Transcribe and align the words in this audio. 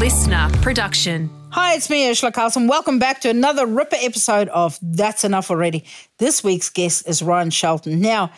LiSTNR 0.00 0.62
production. 0.62 1.28
Hi, 1.50 1.74
it's 1.74 1.90
me, 1.90 2.10
Urzila 2.10 2.32
Carlson. 2.32 2.66
Welcome 2.66 2.98
back 2.98 3.20
to 3.20 3.28
another 3.28 3.66
Ripper 3.66 3.98
episode 4.00 4.48
of 4.48 4.78
That's 4.80 5.24
Enough 5.24 5.50
Already. 5.50 5.84
This 6.16 6.42
week's 6.42 6.70
guest 6.70 7.06
is 7.06 7.20
Ryan 7.20 7.50
Shelton. 7.50 8.00
Now, 8.00 8.30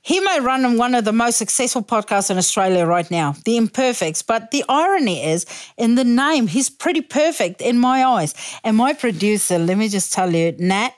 he 0.00 0.20
may 0.20 0.40
run 0.40 0.78
one 0.78 0.94
of 0.94 1.04
the 1.04 1.12
most 1.12 1.36
successful 1.36 1.82
podcasts 1.82 2.30
in 2.30 2.38
Australia 2.38 2.86
right 2.86 3.10
now, 3.10 3.34
The 3.44 3.58
Imperfects, 3.58 4.22
but 4.22 4.52
the 4.52 4.64
irony 4.70 5.22
is 5.22 5.44
in 5.76 5.96
the 5.96 6.04
name, 6.04 6.46
he's 6.46 6.70
pretty 6.70 7.02
perfect 7.02 7.60
in 7.60 7.76
my 7.76 8.02
eyes. 8.02 8.34
And 8.64 8.78
my 8.78 8.94
producer, 8.94 9.58
let 9.58 9.76
me 9.76 9.90
just 9.90 10.14
tell 10.14 10.34
you, 10.34 10.52
Nat, 10.58 10.94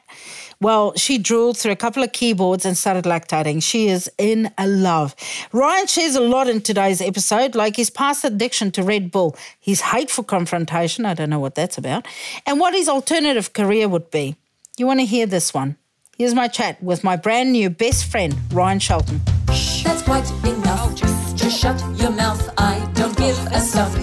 well, 0.64 0.94
she 0.96 1.18
drooled 1.18 1.58
through 1.58 1.72
a 1.72 1.76
couple 1.76 2.02
of 2.02 2.12
keyboards 2.12 2.64
and 2.64 2.74
started 2.76 3.04
lactating. 3.04 3.62
She 3.62 3.88
is 3.88 4.10
in 4.16 4.50
a 4.56 4.66
love. 4.66 5.14
Ryan 5.52 5.86
shares 5.86 6.14
a 6.14 6.22
lot 6.22 6.48
in 6.48 6.62
today's 6.62 7.02
episode, 7.02 7.54
like 7.54 7.76
his 7.76 7.90
past 7.90 8.24
addiction 8.24 8.70
to 8.72 8.82
Red 8.82 9.10
Bull, 9.10 9.36
his 9.60 9.82
hateful 9.82 10.24
confrontation, 10.24 11.04
I 11.04 11.12
don't 11.12 11.28
know 11.28 11.38
what 11.38 11.54
that's 11.54 11.76
about, 11.76 12.06
and 12.46 12.58
what 12.58 12.72
his 12.72 12.88
alternative 12.88 13.52
career 13.52 13.88
would 13.88 14.10
be. 14.10 14.36
You 14.78 14.86
want 14.86 15.00
to 15.00 15.06
hear 15.06 15.26
this 15.26 15.52
one? 15.52 15.76
Here's 16.16 16.34
my 16.34 16.48
chat 16.48 16.82
with 16.82 17.04
my 17.04 17.16
brand 17.16 17.52
new 17.52 17.68
best 17.68 18.06
friend, 18.06 18.34
Ryan 18.50 18.78
Shelton. 18.78 19.20
That's 19.46 20.02
quite 20.02 20.30
enough. 20.44 20.94
just, 20.94 21.36
just 21.36 21.60
shut 21.60 21.78
your 21.96 22.10
mouth. 22.10 22.42
I 22.56 22.90
don't 22.94 23.16
give 23.16 23.38
a 23.52 23.60
stuff. 23.60 23.94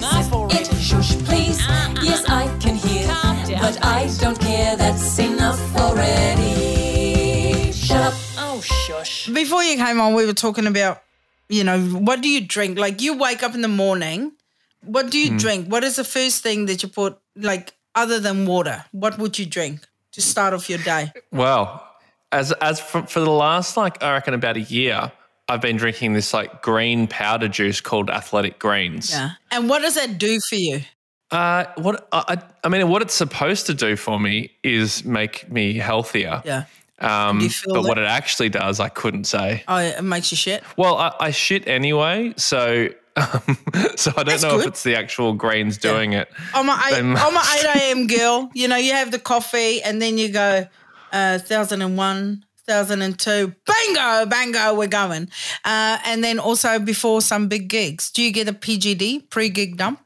It 0.52 0.66
shush, 0.80 1.16
please. 1.24 1.58
Yes, 2.02 2.24
I 2.28 2.46
can 2.60 2.76
hear, 2.76 3.08
but 3.60 3.84
I 3.84 4.10
don't 4.20 4.38
care. 4.38 4.76
That's 4.76 5.18
enough 5.18 5.60
already. 5.76 6.41
Shut 7.92 8.00
up. 8.00 8.14
Oh, 8.38 8.62
shush. 8.62 9.26
Before 9.28 9.62
you 9.62 9.76
came 9.76 10.00
on, 10.00 10.14
we 10.14 10.24
were 10.24 10.32
talking 10.32 10.66
about, 10.66 11.02
you 11.50 11.62
know, 11.62 11.78
what 11.78 12.22
do 12.22 12.28
you 12.30 12.40
drink? 12.40 12.78
Like 12.78 13.02
you 13.02 13.18
wake 13.18 13.42
up 13.42 13.54
in 13.54 13.60
the 13.60 13.68
morning, 13.68 14.32
what 14.80 15.10
do 15.10 15.18
you 15.18 15.36
drink? 15.38 15.68
What 15.68 15.84
is 15.84 15.96
the 15.96 16.04
first 16.04 16.42
thing 16.42 16.64
that 16.66 16.82
you 16.82 16.88
put, 16.88 17.18
like, 17.36 17.74
other 17.94 18.18
than 18.18 18.46
water? 18.46 18.82
What 18.92 19.18
would 19.18 19.38
you 19.38 19.44
drink 19.44 19.86
to 20.12 20.22
start 20.22 20.54
off 20.54 20.70
your 20.70 20.78
day? 20.78 21.12
Well, 21.32 21.86
as 22.32 22.52
as 22.62 22.80
for, 22.80 23.02
for 23.02 23.20
the 23.20 23.30
last 23.30 23.76
like 23.76 24.02
I 24.02 24.14
reckon 24.14 24.32
about 24.32 24.56
a 24.56 24.62
year, 24.62 25.12
I've 25.46 25.60
been 25.60 25.76
drinking 25.76 26.14
this 26.14 26.32
like 26.32 26.62
green 26.62 27.06
powder 27.06 27.48
juice 27.48 27.82
called 27.82 28.08
Athletic 28.08 28.58
Greens. 28.58 29.10
Yeah. 29.10 29.32
And 29.50 29.68
what 29.68 29.82
does 29.82 29.96
that 29.96 30.16
do 30.16 30.40
for 30.48 30.54
you? 30.54 30.80
Uh, 31.30 31.66
what 31.76 32.08
I, 32.10 32.42
I 32.64 32.68
mean, 32.70 32.88
what 32.88 33.02
it's 33.02 33.12
supposed 33.12 33.66
to 33.66 33.74
do 33.74 33.96
for 33.96 34.18
me 34.18 34.52
is 34.62 35.04
make 35.04 35.50
me 35.50 35.74
healthier. 35.74 36.40
Yeah. 36.46 36.64
Um, 37.02 37.38
Do 37.38 37.44
you 37.44 37.50
feel 37.50 37.74
but 37.74 37.82
that? 37.82 37.88
what 37.88 37.98
it 37.98 38.06
actually 38.06 38.48
does, 38.48 38.80
I 38.80 38.88
couldn't 38.88 39.24
say. 39.24 39.64
Oh, 39.68 39.76
it 39.78 40.02
makes 40.02 40.30
you 40.30 40.36
shit. 40.36 40.62
Well, 40.76 40.96
I, 40.96 41.12
I 41.20 41.30
shit 41.32 41.66
anyway, 41.68 42.32
so 42.36 42.88
um, 43.16 43.58
so 43.96 44.10
I 44.12 44.22
don't 44.22 44.26
That's 44.26 44.42
know 44.42 44.52
good. 44.56 44.60
if 44.60 44.66
it's 44.68 44.82
the 44.84 44.96
actual 44.96 45.34
grains 45.34 45.76
doing 45.78 46.12
it. 46.14 46.28
I'm 46.54 46.68
a 46.68 46.80
eight, 46.88 46.94
Then- 46.94 47.16
I'm 47.16 47.36
a 47.36 47.42
eight 47.58 47.82
a.m. 47.82 48.06
girl. 48.06 48.50
You 48.54 48.68
know, 48.68 48.76
you 48.76 48.92
have 48.92 49.10
the 49.10 49.18
coffee, 49.18 49.82
and 49.82 50.00
then 50.00 50.16
you 50.16 50.30
go, 50.30 50.66
uh, 51.12 51.38
thousand 51.38 51.82
and 51.82 51.96
one, 51.98 52.44
thousand 52.66 53.02
and 53.02 53.18
two, 53.18 53.52
bingo, 53.66 54.24
bango, 54.26 54.74
we're 54.74 54.86
going. 54.86 55.28
Uh, 55.64 55.98
and 56.06 56.22
then 56.24 56.38
also 56.38 56.78
before 56.78 57.20
some 57.20 57.48
big 57.48 57.68
gigs, 57.68 58.10
do 58.10 58.22
you 58.22 58.30
get 58.30 58.48
a 58.48 58.52
PGD 58.52 59.28
pre-gig 59.28 59.76
dump? 59.76 60.00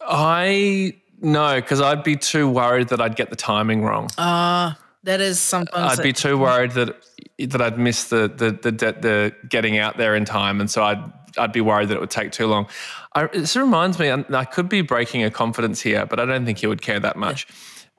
I 0.00 0.94
no, 1.20 1.56
because 1.56 1.80
I'd 1.80 2.02
be 2.02 2.16
too 2.16 2.48
worried 2.48 2.88
that 2.88 3.00
I'd 3.00 3.16
get 3.16 3.30
the 3.30 3.36
timing 3.36 3.82
wrong. 3.82 4.08
Uh, 4.18 4.74
that 5.04 5.20
is 5.20 5.40
sometimes. 5.40 5.98
I'd 5.98 6.02
be 6.02 6.12
too 6.12 6.38
worried 6.38 6.72
that 6.72 6.96
that 7.38 7.60
I'd 7.60 7.78
miss 7.78 8.04
the 8.08 8.28
the 8.28 8.50
the, 8.50 8.70
the, 8.70 8.92
the 8.92 9.34
getting 9.48 9.78
out 9.78 9.96
there 9.96 10.14
in 10.14 10.24
time, 10.24 10.60
and 10.60 10.70
so 10.70 10.82
I'd 10.82 11.12
I'd 11.38 11.52
be 11.52 11.60
worried 11.60 11.88
that 11.88 11.94
it 11.94 12.00
would 12.00 12.10
take 12.10 12.32
too 12.32 12.46
long. 12.46 12.68
I, 13.14 13.26
this 13.26 13.56
reminds 13.56 13.98
me, 13.98 14.08
and 14.08 14.24
I 14.34 14.44
could 14.44 14.68
be 14.68 14.82
breaking 14.82 15.22
a 15.22 15.30
confidence 15.30 15.80
here, 15.80 16.06
but 16.06 16.20
I 16.20 16.24
don't 16.24 16.44
think 16.44 16.58
he 16.58 16.66
would 16.66 16.82
care 16.82 17.00
that 17.00 17.16
much. 17.16 17.46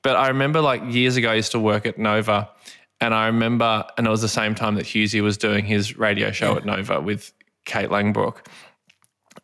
But 0.02 0.16
I 0.16 0.28
remember 0.28 0.60
like 0.60 0.82
years 0.92 1.16
ago, 1.16 1.30
I 1.30 1.34
used 1.34 1.52
to 1.52 1.60
work 1.60 1.86
at 1.86 1.98
Nova, 1.98 2.48
and 3.00 3.14
I 3.14 3.26
remember, 3.26 3.84
and 3.96 4.06
it 4.06 4.10
was 4.10 4.22
the 4.22 4.28
same 4.28 4.54
time 4.54 4.74
that 4.76 4.84
Hughesy 4.84 5.22
was 5.22 5.36
doing 5.36 5.64
his 5.64 5.96
radio 5.96 6.30
show 6.32 6.56
at 6.56 6.64
Nova 6.64 7.00
with 7.00 7.32
Kate 7.64 7.90
Langbroek. 7.90 8.46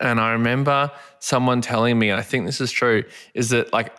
And 0.03 0.21
I 0.21 0.33
remember 0.33 0.91
someone 1.21 1.63
telling 1.63 1.99
me, 1.99 2.11
and 2.11 2.19
I 2.21 2.23
think 2.23 2.45
this 2.45 2.61
is 2.61 2.71
true, 2.71 3.05
is 3.35 3.49
that 3.51 3.73
like, 3.73 3.97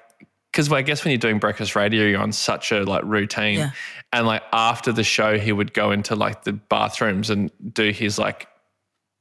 because 0.51 0.71
I 0.71 0.83
guess 0.83 1.03
when 1.03 1.09
you're 1.11 1.17
doing 1.17 1.39
breakfast 1.39 1.75
radio, 1.75 2.05
you're 2.05 2.21
on 2.21 2.31
such 2.31 2.71
a 2.71 2.83
like 2.83 3.03
routine, 3.05 3.57
Yeah. 3.59 3.71
and 4.11 4.27
like 4.27 4.43
after 4.51 4.91
the 4.91 5.03
show, 5.03 5.39
he 5.39 5.51
would 5.51 5.73
go 5.73 5.89
into 5.89 6.15
like 6.15 6.43
the 6.43 6.53
bathrooms 6.53 7.31
and 7.31 7.49
do 7.73 7.89
his 7.91 8.19
like 8.19 8.47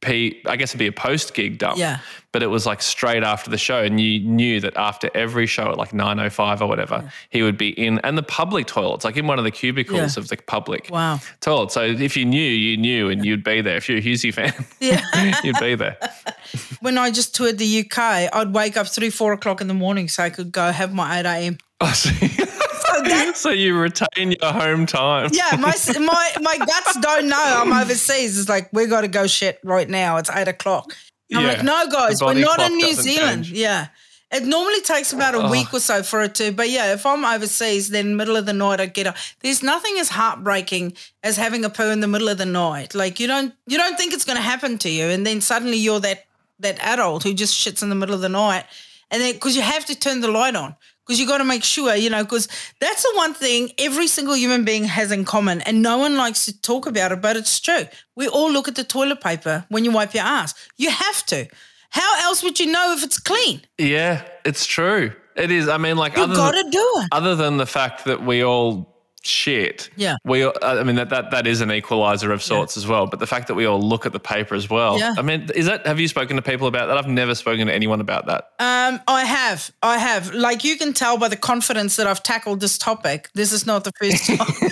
P. 0.02 0.42
I 0.46 0.56
guess 0.56 0.70
it'd 0.70 0.78
be 0.78 0.86
a 0.86 0.92
post 0.92 1.32
gig 1.34 1.58
dump. 1.58 1.78
Yeah. 1.78 2.00
But 2.32 2.42
it 2.42 2.46
was 2.48 2.64
like 2.66 2.80
straight 2.82 3.22
after 3.22 3.50
the 3.50 3.58
show, 3.58 3.82
and 3.82 4.00
you 4.00 4.20
knew 4.20 4.58
that 4.60 4.74
after 4.76 5.10
every 5.14 5.46
show 5.46 5.70
at 5.70 5.76
like 5.78 5.92
nine 5.94 6.18
oh 6.18 6.28
five 6.30 6.60
or 6.62 6.66
whatever, 6.66 7.10
he 7.30 7.42
would 7.42 7.56
be 7.58 7.68
in 7.68 7.98
and 8.00 8.16
the 8.18 8.22
public 8.22 8.66
toilets, 8.66 9.04
like 9.04 9.16
in 9.16 9.26
one 9.26 9.38
of 9.38 9.44
the 9.44 9.50
cubicles 9.50 10.16
Yeah. 10.16 10.20
of 10.22 10.28
the 10.28 10.36
public 10.38 10.88
Wow. 10.90 11.20
toilet. 11.40 11.72
So 11.72 11.82
if 11.82 12.16
you 12.16 12.24
knew, 12.24 12.40
you 12.40 12.76
knew, 12.76 13.10
and 13.10 13.24
you'd 13.24 13.44
be 13.44 13.60
there. 13.60 13.76
If 13.76 13.88
you're 13.88 13.98
a 13.98 14.02
Hughesy 14.02 14.32
fan, 14.34 14.52
Yeah. 14.80 15.02
you'd 15.44 15.58
be 15.60 15.74
there. 15.74 15.96
when 16.80 16.98
I 16.98 17.10
just 17.10 17.34
toured 17.34 17.58
the 17.58 17.80
UK, 17.80 18.28
I'd 18.32 18.52
wake 18.54 18.76
up 18.76 18.86
three, 18.88 19.10
four 19.10 19.32
o'clock 19.34 19.60
in 19.60 19.68
the 19.68 19.74
morning 19.74 20.08
so 20.08 20.22
I 20.22 20.30
could 20.30 20.52
go 20.52 20.72
have 20.72 20.92
my 20.94 21.20
eight 21.20 21.26
a.m. 21.26 21.58
Oh, 21.80 21.92
so, 23.06 23.32
so 23.34 23.50
you 23.50 23.78
retain 23.78 24.32
your 24.40 24.52
home 24.52 24.86
time. 24.86 25.30
Yeah, 25.32 25.56
my 25.56 25.74
my 25.98 26.32
my 26.40 26.58
guts 26.58 26.98
don't 27.00 27.28
know 27.28 27.36
I'm 27.42 27.72
overseas. 27.72 28.38
It's 28.38 28.48
like 28.48 28.72
we 28.72 28.86
got 28.86 29.02
to 29.02 29.08
go 29.08 29.26
shit 29.26 29.58
right 29.64 29.88
now. 29.88 30.16
It's 30.18 30.30
eight 30.30 30.48
o'clock. 30.48 30.94
I'm 31.34 31.42
Yeah, 31.42 31.48
like, 31.52 31.62
no, 31.64 31.86
guys, 31.90 32.22
we're 32.22 32.34
not 32.34 32.60
in 32.60 32.76
New 32.76 32.92
Zealand. 32.94 33.44
change. 33.46 33.52
Yeah, 33.58 33.88
it 34.30 34.44
normally 34.44 34.80
takes 34.82 35.12
about 35.12 35.34
a 35.34 35.48
week 35.48 35.72
or 35.72 35.80
so 35.80 36.02
for 36.02 36.22
it 36.22 36.34
to. 36.36 36.52
But 36.52 36.68
yeah, 36.70 36.92
if 36.92 37.04
I'm 37.06 37.24
overseas, 37.24 37.88
then 37.90 38.16
middle 38.16 38.36
of 38.36 38.46
the 38.46 38.52
night 38.52 38.80
I 38.80 38.86
get 38.86 39.06
up. 39.06 39.16
There's 39.40 39.62
nothing 39.62 39.96
as 39.98 40.08
heartbreaking 40.10 40.94
as 41.22 41.36
having 41.36 41.64
a 41.64 41.70
poo 41.70 41.90
in 41.90 42.00
the 42.00 42.08
middle 42.08 42.28
of 42.28 42.38
the 42.38 42.46
night. 42.46 42.94
Like 42.94 43.18
you 43.20 43.26
don't 43.26 43.54
you 43.66 43.78
don't 43.78 43.96
think 43.96 44.12
it's 44.12 44.24
going 44.24 44.36
to 44.36 44.42
happen 44.42 44.78
to 44.78 44.90
you, 44.90 45.06
and 45.06 45.26
then 45.26 45.40
suddenly 45.40 45.76
you're 45.78 46.00
that 46.00 46.26
that 46.60 46.78
adult 46.80 47.22
who 47.24 47.34
just 47.34 47.54
shits 47.54 47.82
in 47.82 47.88
the 47.88 47.94
middle 47.94 48.14
of 48.14 48.20
the 48.20 48.28
night, 48.28 48.64
and 49.10 49.20
then 49.22 49.32
because 49.34 49.56
you 49.56 49.62
have 49.62 49.84
to 49.86 49.94
turn 49.98 50.20
the 50.20 50.28
light 50.30 50.54
on. 50.56 50.76
Because 51.06 51.18
you 51.18 51.26
got 51.26 51.38
to 51.38 51.44
make 51.44 51.64
sure, 51.64 51.94
you 51.96 52.08
know, 52.10 52.22
because 52.22 52.46
that's 52.80 53.02
the 53.02 53.12
one 53.16 53.34
thing 53.34 53.70
every 53.78 54.06
single 54.06 54.36
human 54.36 54.64
being 54.64 54.84
has 54.84 55.10
in 55.10 55.24
common, 55.24 55.60
and 55.62 55.82
no 55.82 55.98
one 55.98 56.16
likes 56.16 56.44
to 56.44 56.62
talk 56.62 56.86
about 56.86 57.10
it, 57.12 57.20
but 57.20 57.36
it's 57.36 57.58
true. 57.58 57.84
We 58.14 58.28
all 58.28 58.50
look 58.52 58.68
at 58.68 58.76
the 58.76 58.84
toilet 58.84 59.20
paper 59.20 59.64
when 59.68 59.84
you 59.84 59.90
wipe 59.90 60.14
your 60.14 60.24
ass. 60.24 60.54
You 60.76 60.90
have 60.90 61.26
to. 61.26 61.48
How 61.90 62.24
else 62.28 62.42
would 62.44 62.60
you 62.60 62.70
know 62.70 62.92
if 62.96 63.02
it's 63.02 63.18
clean? 63.18 63.62
Yeah, 63.78 64.22
it's 64.44 64.64
true. 64.64 65.12
It 65.36 65.50
is. 65.50 65.68
I 65.68 65.76
mean, 65.78 65.96
like 65.96 66.16
You 66.16 66.22
other 66.24 66.34
got 66.34 66.54
than, 66.54 66.66
to 66.66 66.70
do 66.70 66.88
it. 66.98 67.08
other 67.10 67.34
than 67.34 67.56
the 67.56 67.66
fact 67.66 68.04
that 68.04 68.24
we 68.24 68.44
all 68.44 68.91
shit. 69.22 69.90
Yeah. 69.96 70.16
We. 70.24 70.44
I 70.62 70.82
mean, 70.82 70.96
that 70.96 71.10
that 71.10 71.30
that 71.30 71.46
is 71.46 71.60
an 71.60 71.70
equalizer 71.72 72.32
of 72.32 72.42
sorts 72.42 72.76
as 72.76 72.86
well. 72.86 73.06
But 73.06 73.20
the 73.20 73.26
fact 73.26 73.48
that 73.48 73.54
we 73.54 73.64
all 73.66 73.80
look 73.80 74.06
at 74.06 74.12
the 74.12 74.20
paper 74.20 74.54
as 74.54 74.68
well. 74.68 74.98
Yeah. 74.98 75.14
I 75.16 75.22
mean, 75.22 75.48
is 75.54 75.66
that? 75.66 75.86
Have 75.86 76.00
you 76.00 76.08
spoken 76.08 76.36
to 76.36 76.42
people 76.42 76.66
about 76.66 76.86
that? 76.86 76.98
I've 76.98 77.08
never 77.08 77.34
spoken 77.34 77.66
to 77.66 77.72
anyone 77.72 78.00
about 78.00 78.26
that. 78.26 78.50
Um, 78.58 79.00
I 79.08 79.24
have, 79.24 79.70
I 79.82 79.98
have. 79.98 80.32
Like 80.34 80.64
you 80.64 80.76
can 80.76 80.92
tell 80.92 81.18
by 81.18 81.28
the 81.28 81.36
confidence 81.36 81.96
that 81.96 82.06
I've 82.06 82.22
tackled 82.22 82.60
this 82.60 82.78
topic. 82.78 83.30
This 83.34 83.52
is 83.52 83.66
not 83.66 83.84
the 83.84 83.92
first 83.98 84.26
time. 84.26 84.70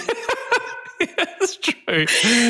That's 1.16 1.56
true. 1.56 2.06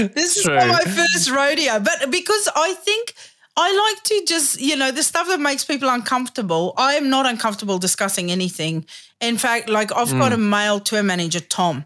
this 0.08 0.36
is 0.36 0.42
True. 0.42 0.56
not 0.56 0.68
my 0.68 0.80
first 0.80 1.30
rodeo, 1.30 1.78
but 1.78 2.10
because 2.10 2.48
I 2.56 2.74
think 2.74 3.14
I 3.56 3.92
like 3.94 4.02
to 4.04 4.24
just, 4.26 4.60
you 4.60 4.76
know, 4.76 4.90
the 4.90 5.02
stuff 5.02 5.26
that 5.28 5.40
makes 5.40 5.64
people 5.64 5.88
uncomfortable. 5.88 6.74
I 6.76 6.94
am 6.94 7.10
not 7.10 7.26
uncomfortable 7.26 7.78
discussing 7.78 8.30
anything. 8.30 8.86
In 9.20 9.36
fact, 9.36 9.68
like 9.68 9.92
I've 9.94 10.10
got 10.12 10.32
a 10.32 10.38
male 10.38 10.80
tour 10.80 11.02
manager, 11.02 11.40
Tom, 11.40 11.84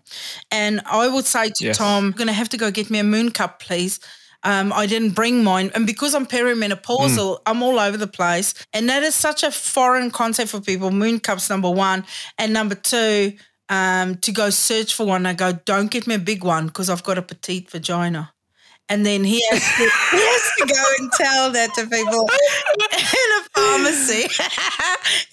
and 0.50 0.80
I 0.86 1.08
would 1.08 1.24
say 1.24 1.50
to 1.50 1.64
Yes. 1.64 1.78
Tom, 1.78 2.06
I'm 2.06 2.12
going 2.12 2.28
to 2.28 2.32
have 2.32 2.48
to 2.50 2.56
go 2.56 2.70
get 2.70 2.90
me 2.90 2.98
a 3.00 3.04
moon 3.04 3.30
cup, 3.30 3.60
please. 3.60 3.98
Um, 4.44 4.72
I 4.74 4.86
didn't 4.86 5.10
bring 5.12 5.42
mine. 5.42 5.70
And 5.74 5.86
because 5.86 6.14
I'm 6.14 6.26
perimenopausal, 6.26 7.38
I'm 7.46 7.62
all 7.62 7.78
over 7.80 7.96
the 7.96 8.06
place. 8.06 8.52
And 8.74 8.88
that 8.90 9.02
is 9.02 9.14
such 9.14 9.42
a 9.42 9.50
foreign 9.50 10.10
concept 10.10 10.50
for 10.50 10.60
people. 10.60 10.90
Moon 10.90 11.18
cups, 11.18 11.48
number 11.48 11.70
one. 11.70 12.04
And 12.38 12.52
number 12.52 12.74
two, 12.74 13.32
um, 13.70 14.16
to 14.18 14.32
go 14.32 14.50
search 14.50 14.92
for 14.92 15.06
one. 15.06 15.24
I 15.24 15.32
go, 15.32 15.52
don't 15.52 15.90
get 15.90 16.06
me 16.06 16.14
a 16.16 16.18
big 16.18 16.44
one 16.44 16.66
because 16.66 16.90
I've 16.90 17.02
got 17.02 17.16
a 17.16 17.22
petite 17.22 17.70
vagina. 17.70 18.33
And 18.90 19.06
then 19.06 19.24
he 19.24 19.42
has, 19.50 19.60
to, 19.62 19.82
he 20.16 20.22
has 20.22 20.52
to 20.58 20.66
go 20.74 20.84
and 20.98 21.12
tell 21.12 21.50
that 21.52 21.72
to 21.74 21.86
people 21.86 22.28
in 22.92 23.30
a 23.40 23.42
pharmacy. 23.54 24.28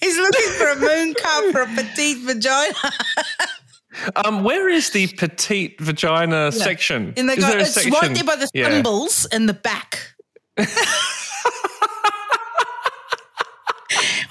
He's 0.00 0.16
looking 0.16 0.50
for 0.56 0.68
a 0.70 0.76
moon 0.76 1.14
cup 1.14 1.44
for 1.52 1.60
a 1.62 1.66
petite 1.66 2.18
vagina. 2.24 2.74
Um, 4.24 4.42
where 4.42 4.70
is 4.70 4.88
the 4.90 5.06
petite 5.08 5.78
vagina 5.80 6.50
section? 6.50 7.12
And 7.18 7.28
they 7.28 7.34
Is 7.34 7.40
go, 7.44 7.50
there 7.50 7.58
a 7.58 7.62
it's 7.62 7.76
right 7.90 8.14
there 8.14 8.24
by 8.24 8.36
the 8.36 8.48
Yeah. 8.54 8.70
thimbles 8.70 9.26
in 9.26 9.44
the 9.46 9.52
back. 9.52 10.14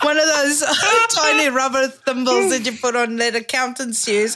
One 0.01 0.17
of 0.17 0.25
those 0.25 0.63
tiny 1.15 1.49
rubber 1.49 1.87
thimbles 1.87 2.49
that 2.49 2.65
you 2.65 2.71
put 2.79 2.95
on 2.95 3.17
that 3.17 3.35
accountants 3.35 4.07
use. 4.07 4.35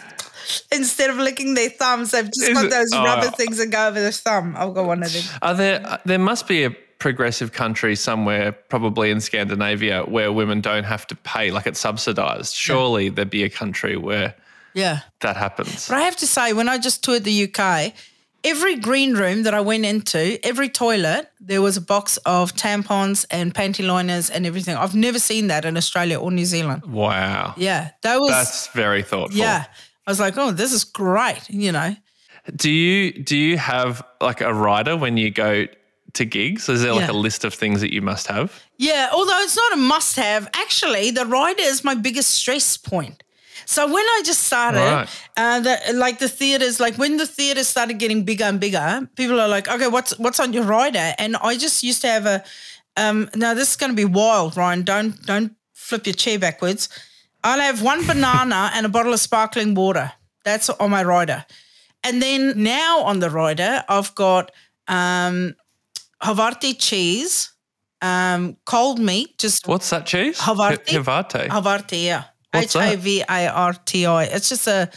Instead 0.71 1.09
of 1.09 1.18
licking 1.18 1.53
their 1.53 1.69
thumbs, 1.69 2.12
they've 2.12 2.25
just 2.25 2.42
Is 2.50 2.53
got 2.53 2.65
it- 2.65 2.71
those 2.71 2.92
oh. 2.94 3.03
rubber 3.03 3.30
things 3.31 3.57
that 3.57 3.68
go 3.71 3.88
over 3.88 4.00
the 4.01 4.12
thumb. 4.12 4.56
I've 4.57 4.74
got 4.74 4.86
one 4.86 5.03
of 5.03 5.12
them. 5.13 5.24
Are 5.42 5.53
there? 5.53 6.00
There 6.06 6.19
must 6.19 6.47
be 6.47 6.63
a 6.63 6.71
progressive 7.00 7.51
country 7.51 7.95
somewhere, 7.95 8.51
probably 8.51 9.12
in 9.12 9.19
Scandinavia, 9.21 10.03
where 10.03 10.31
women 10.31 10.62
don't 10.62 10.86
have 10.86 11.06
to 11.07 11.15
pay, 11.15 11.51
like 11.51 11.68
it's 11.68 11.80
subsidized. 11.80 12.56
Surely 12.56 13.09
there'd 13.09 13.30
be 13.30 13.44
a 13.44 13.50
country 13.50 13.97
where 13.97 14.33
Yeah. 14.74 15.00
that 15.21 15.36
happens. 15.38 15.88
But 15.88 15.97
I 15.97 16.01
have 16.01 16.15
to 16.18 16.27
say, 16.27 16.53
when 16.53 16.68
I 16.69 16.77
just 16.77 17.03
toured 17.03 17.24
the 17.24 17.31
UK, 17.51 17.94
every 18.44 18.75
green 18.75 19.13
room 19.15 19.44
that 19.44 19.53
I 19.53 19.59
went 19.59 19.86
into, 19.86 20.39
every 20.45 20.69
toilet, 20.69 21.30
there 21.39 21.62
was 21.62 21.77
a 21.77 21.81
box 21.81 22.18
of 22.25 22.56
tampons 22.56 23.25
and 23.30 23.53
panty 23.53 23.86
liners 23.86 24.30
and 24.30 24.45
everything. 24.45 24.75
I've 24.77 24.95
never 24.95 25.19
seen 25.19 25.47
that 25.47 25.65
in 25.65 25.77
Australia 25.77 26.18
or 26.19 26.31
New 26.31 26.45
Zealand. 26.45 26.86
Wow. 26.86 27.53
Yeah, 27.57 27.89
that 28.03 28.18
was 28.19 28.30
That's 28.31 28.68
very 28.69 29.03
thoughtful. 29.03 29.38
yeah. 29.38 29.65
I 30.07 30.12
was 30.12 30.19
like, 30.19 30.38
oh, 30.38 30.52
this 30.52 30.72
is 30.72 30.84
great. 30.84 31.50
You 31.50 31.72
know, 31.72 31.96
Do 32.56 32.69
you 32.69 33.12
do 33.24 33.36
you 33.36 33.57
have 33.57 34.04
like 34.22 34.42
a 34.42 34.54
rider 34.54 34.96
when 34.96 35.18
you 35.18 35.31
go 35.31 35.66
to 36.13 36.25
gigs? 36.25 36.69
Is 36.69 36.81
there 36.84 36.94
like 36.94 37.07
Yeah. 37.10 37.12
a 37.12 37.19
list 37.28 37.44
of 37.44 37.54
things 37.54 37.81
that 37.81 37.92
you 37.94 38.02
must 38.02 38.28
have? 38.28 38.50
Yeah, 38.78 39.10
although 39.12 39.40
it's 39.40 39.56
not 39.56 39.74
a 39.74 39.78
must 39.78 40.16
have, 40.18 40.48
actually, 40.54 41.12
the 41.12 41.25
rider 41.25 41.63
is 41.63 41.84
my 41.84 41.96
biggest 41.96 42.34
stress 42.36 42.78
point. 42.78 43.24
So 43.66 43.88
when 43.88 44.06
I 44.06 44.22
just 44.24 44.44
started, 44.44 44.80
Right. 44.80 45.10
uh, 45.38 45.60
the, 45.62 45.94
like 45.96 46.19
the 46.19 46.30
theaters, 46.30 46.80
like 46.80 46.98
when 46.98 47.18
the 47.18 47.25
theaters 47.25 47.68
started 47.68 47.98
getting 47.98 48.24
bigger 48.24 48.44
and 48.46 48.60
bigger, 48.60 49.10
people 49.16 49.42
are 49.42 49.48
like, 49.48 49.68
okay, 49.68 49.88
what's 49.88 50.12
what's 50.19 50.40
on 50.40 50.54
your 50.54 50.63
rider? 50.66 51.16
And 51.18 51.36
I 51.38 51.57
just 51.57 51.81
used 51.84 52.02
to 52.02 52.07
have 52.07 52.25
a, 52.28 52.44
um, 52.96 53.28
now 53.34 53.56
this 53.56 53.72
is 53.72 53.75
going 53.75 53.92
to 53.92 53.96
be 53.96 54.06
wild, 54.06 54.56
Ryan. 54.56 54.84
Don't 54.84 55.25
don't 55.25 55.52
flip 55.74 56.06
your 56.06 56.13
chair 56.16 56.38
backwards. 56.38 56.90
I'll 57.45 57.59
have 57.59 57.81
one 57.81 58.06
banana 58.07 58.71
and 58.74 58.86
a 58.86 58.89
bottle 58.89 59.13
of 59.13 59.19
sparkling 59.19 59.74
water. 59.75 60.12
That's 60.44 60.69
on 60.69 60.89
my 60.92 61.03
rider. 61.03 61.45
And 62.03 62.21
then 62.21 62.62
now 62.62 63.01
on 63.09 63.19
the 63.19 63.30
rider, 63.30 63.83
I've 63.88 64.13
got 64.15 64.51
um, 64.88 65.56
Havarti 66.24 66.75
cheese, 66.77 67.51
um, 68.01 68.57
cold 68.65 69.00
meat, 69.00 69.38
just 69.38 69.68
What's 69.68 69.89
that 69.92 70.06
cheese? 70.06 70.38
Havarti. 70.39 70.89
H- 70.89 70.95
Havarti. 71.06 71.47
Havarti, 71.47 72.03
yeah. 72.06 72.24
That? 72.51 72.75
A 72.75 72.95
V 72.95 73.24
I 73.27 73.47
R 73.47 73.74
T 73.74 74.06
I. 74.06 74.24
It's 74.25 74.50
just 74.50 74.68
a 74.68 74.89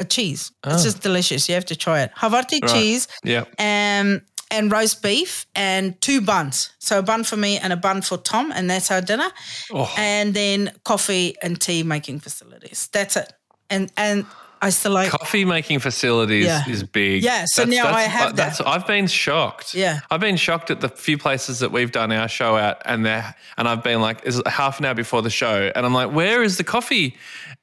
a 0.00 0.04
cheese. 0.04 0.52
It's 0.66 0.82
just 0.84 1.00
delicious. 1.02 1.48
You 1.48 1.54
have 1.56 1.64
to 1.66 1.76
try 1.76 2.02
it. 2.02 2.10
Havarti 2.16 2.58
Oh. 2.62 2.66
Right. 2.66 2.74
cheese, 2.74 3.08
Yeah. 3.24 3.44
um, 3.58 4.22
and 4.50 4.72
roast 4.72 5.02
beef, 5.02 5.46
and 5.54 6.00
two 6.00 6.20
buns. 6.20 6.70
So 6.78 6.98
a 6.98 7.02
bun 7.02 7.24
for 7.24 7.36
me 7.36 7.58
and 7.58 7.72
a 7.72 7.76
bun 7.76 8.02
for 8.02 8.18
Tom, 8.18 8.52
and 8.52 8.68
that's 8.70 8.90
our 8.90 9.00
dinner. 9.00 9.30
Oh. 9.72 9.92
And 9.96 10.34
then 10.34 10.72
coffee 10.84 11.36
and 11.42 11.60
tea 11.60 11.82
making 11.82 12.20
facilities. 12.20 12.88
That's 12.92 13.16
it. 13.16 13.32
And 13.70 13.92
and 13.96 14.24
I 14.60 14.70
still 14.70 14.92
like. 14.92 15.10
Coffee 15.10 15.44
making 15.44 15.78
facilities 15.78 16.46
Yeah. 16.46 16.68
is 16.68 16.82
big. 16.82 17.22
Yeah, 17.22 17.44
so 17.46 17.64
now 17.64 17.92
I 17.92 18.02
have 18.02 18.30
uh, 18.30 18.32
that's, 18.32 18.58
that. 18.58 18.66
I've 18.66 18.86
been 18.86 19.06
shocked. 19.06 19.74
Yeah. 19.74 20.00
I've 20.10 20.20
been 20.20 20.36
shocked 20.36 20.70
at 20.70 20.80
the 20.80 20.88
few 20.88 21.18
places 21.18 21.60
that 21.60 21.70
we've 21.70 21.92
done 21.92 22.10
our 22.12 22.28
show 22.28 22.56
at, 22.56 22.82
and 22.84 23.06
there, 23.06 23.34
and 23.56 23.68
I've 23.68 23.82
been 23.82 24.00
like, 24.00 24.24
is 24.24 24.42
half 24.46 24.80
an 24.80 24.86
hour 24.86 24.94
before 24.94 25.22
the 25.22 25.30
show, 25.30 25.70
and 25.74 25.86
I'm 25.86 25.94
like, 25.94 26.12
where 26.12 26.42
is 26.42 26.56
the 26.56 26.64
coffee? 26.64 27.16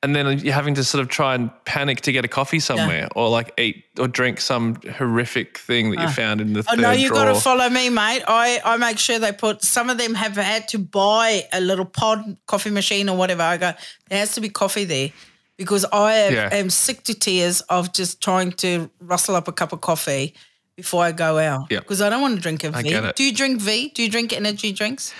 And 0.04 0.16
then 0.16 0.40
you're 0.40 0.54
having 0.54 0.76
to 0.76 0.84
sort 0.84 1.02
of 1.02 1.10
try 1.10 1.36
and 1.36 1.52
panic 1.66 2.02
to 2.02 2.12
get 2.12 2.24
a 2.26 2.28
coffee 2.28 2.60
somewhere, 2.60 3.10
or 3.16 3.30
like 3.30 3.54
eat 3.60 3.86
or 4.00 4.08
drink 4.08 4.40
some 4.40 4.76
horrific 4.98 5.58
thing 5.58 5.92
that 5.92 6.00
you 6.00 6.08
ah. 6.08 6.12
found 6.12 6.42
in 6.42 6.54
the 6.54 6.64
Oh 6.70 6.76
no, 6.76 6.92
you 6.92 7.10
got 7.10 7.26
to 7.26 7.36
follow 7.36 7.70
me, 7.70 7.90
mate. 7.90 8.24
I, 8.28 8.62
I 8.64 8.78
make 8.78 9.00
sure 9.00 9.20
they 9.20 9.32
put. 9.32 9.64
Some 9.64 9.90
of 9.90 9.98
them 9.98 10.14
have 10.14 10.36
had 10.36 10.68
to 10.70 10.80
buy 10.80 11.48
a 11.52 11.62
little 11.62 11.86
pod 11.86 12.38
coffee 12.46 12.72
machine 12.72 13.10
or 13.10 13.18
whatever. 13.18 13.42
I 13.42 13.58
go, 13.58 13.74
there 14.10 14.20
has 14.20 14.34
to 14.34 14.42
be 14.42 14.50
coffee 14.50 14.86
there 14.86 15.10
because 15.58 15.86
I 15.92 16.14
am, 16.14 16.34
Yeah. 16.34 16.50
am 16.52 16.70
sick 16.70 17.04
to 17.04 17.14
tears 17.14 17.62
of 17.62 17.94
just 17.94 18.22
trying 18.22 18.52
to 18.54 18.90
rustle 19.00 19.36
up 19.36 19.48
a 19.48 19.52
cup 19.52 19.72
of 19.74 19.82
coffee 19.82 20.34
before 20.76 21.04
I 21.04 21.12
go 21.12 21.38
out. 21.38 21.68
Yeah. 21.70 21.80
because 21.80 22.02
I 22.02 22.10
don't 22.10 22.22
want 22.22 22.36
to 22.36 22.42
drink 22.42 22.64
a 22.64 22.72
V. 22.72 22.84
get 22.84 23.04
it. 23.06 23.16
Do 23.16 23.24
you 23.24 23.34
drink 23.34 23.62
V? 23.62 23.90
Do 23.96 24.04
you 24.04 24.10
drink 24.10 24.34
energy 24.34 24.72
drinks? 24.72 25.14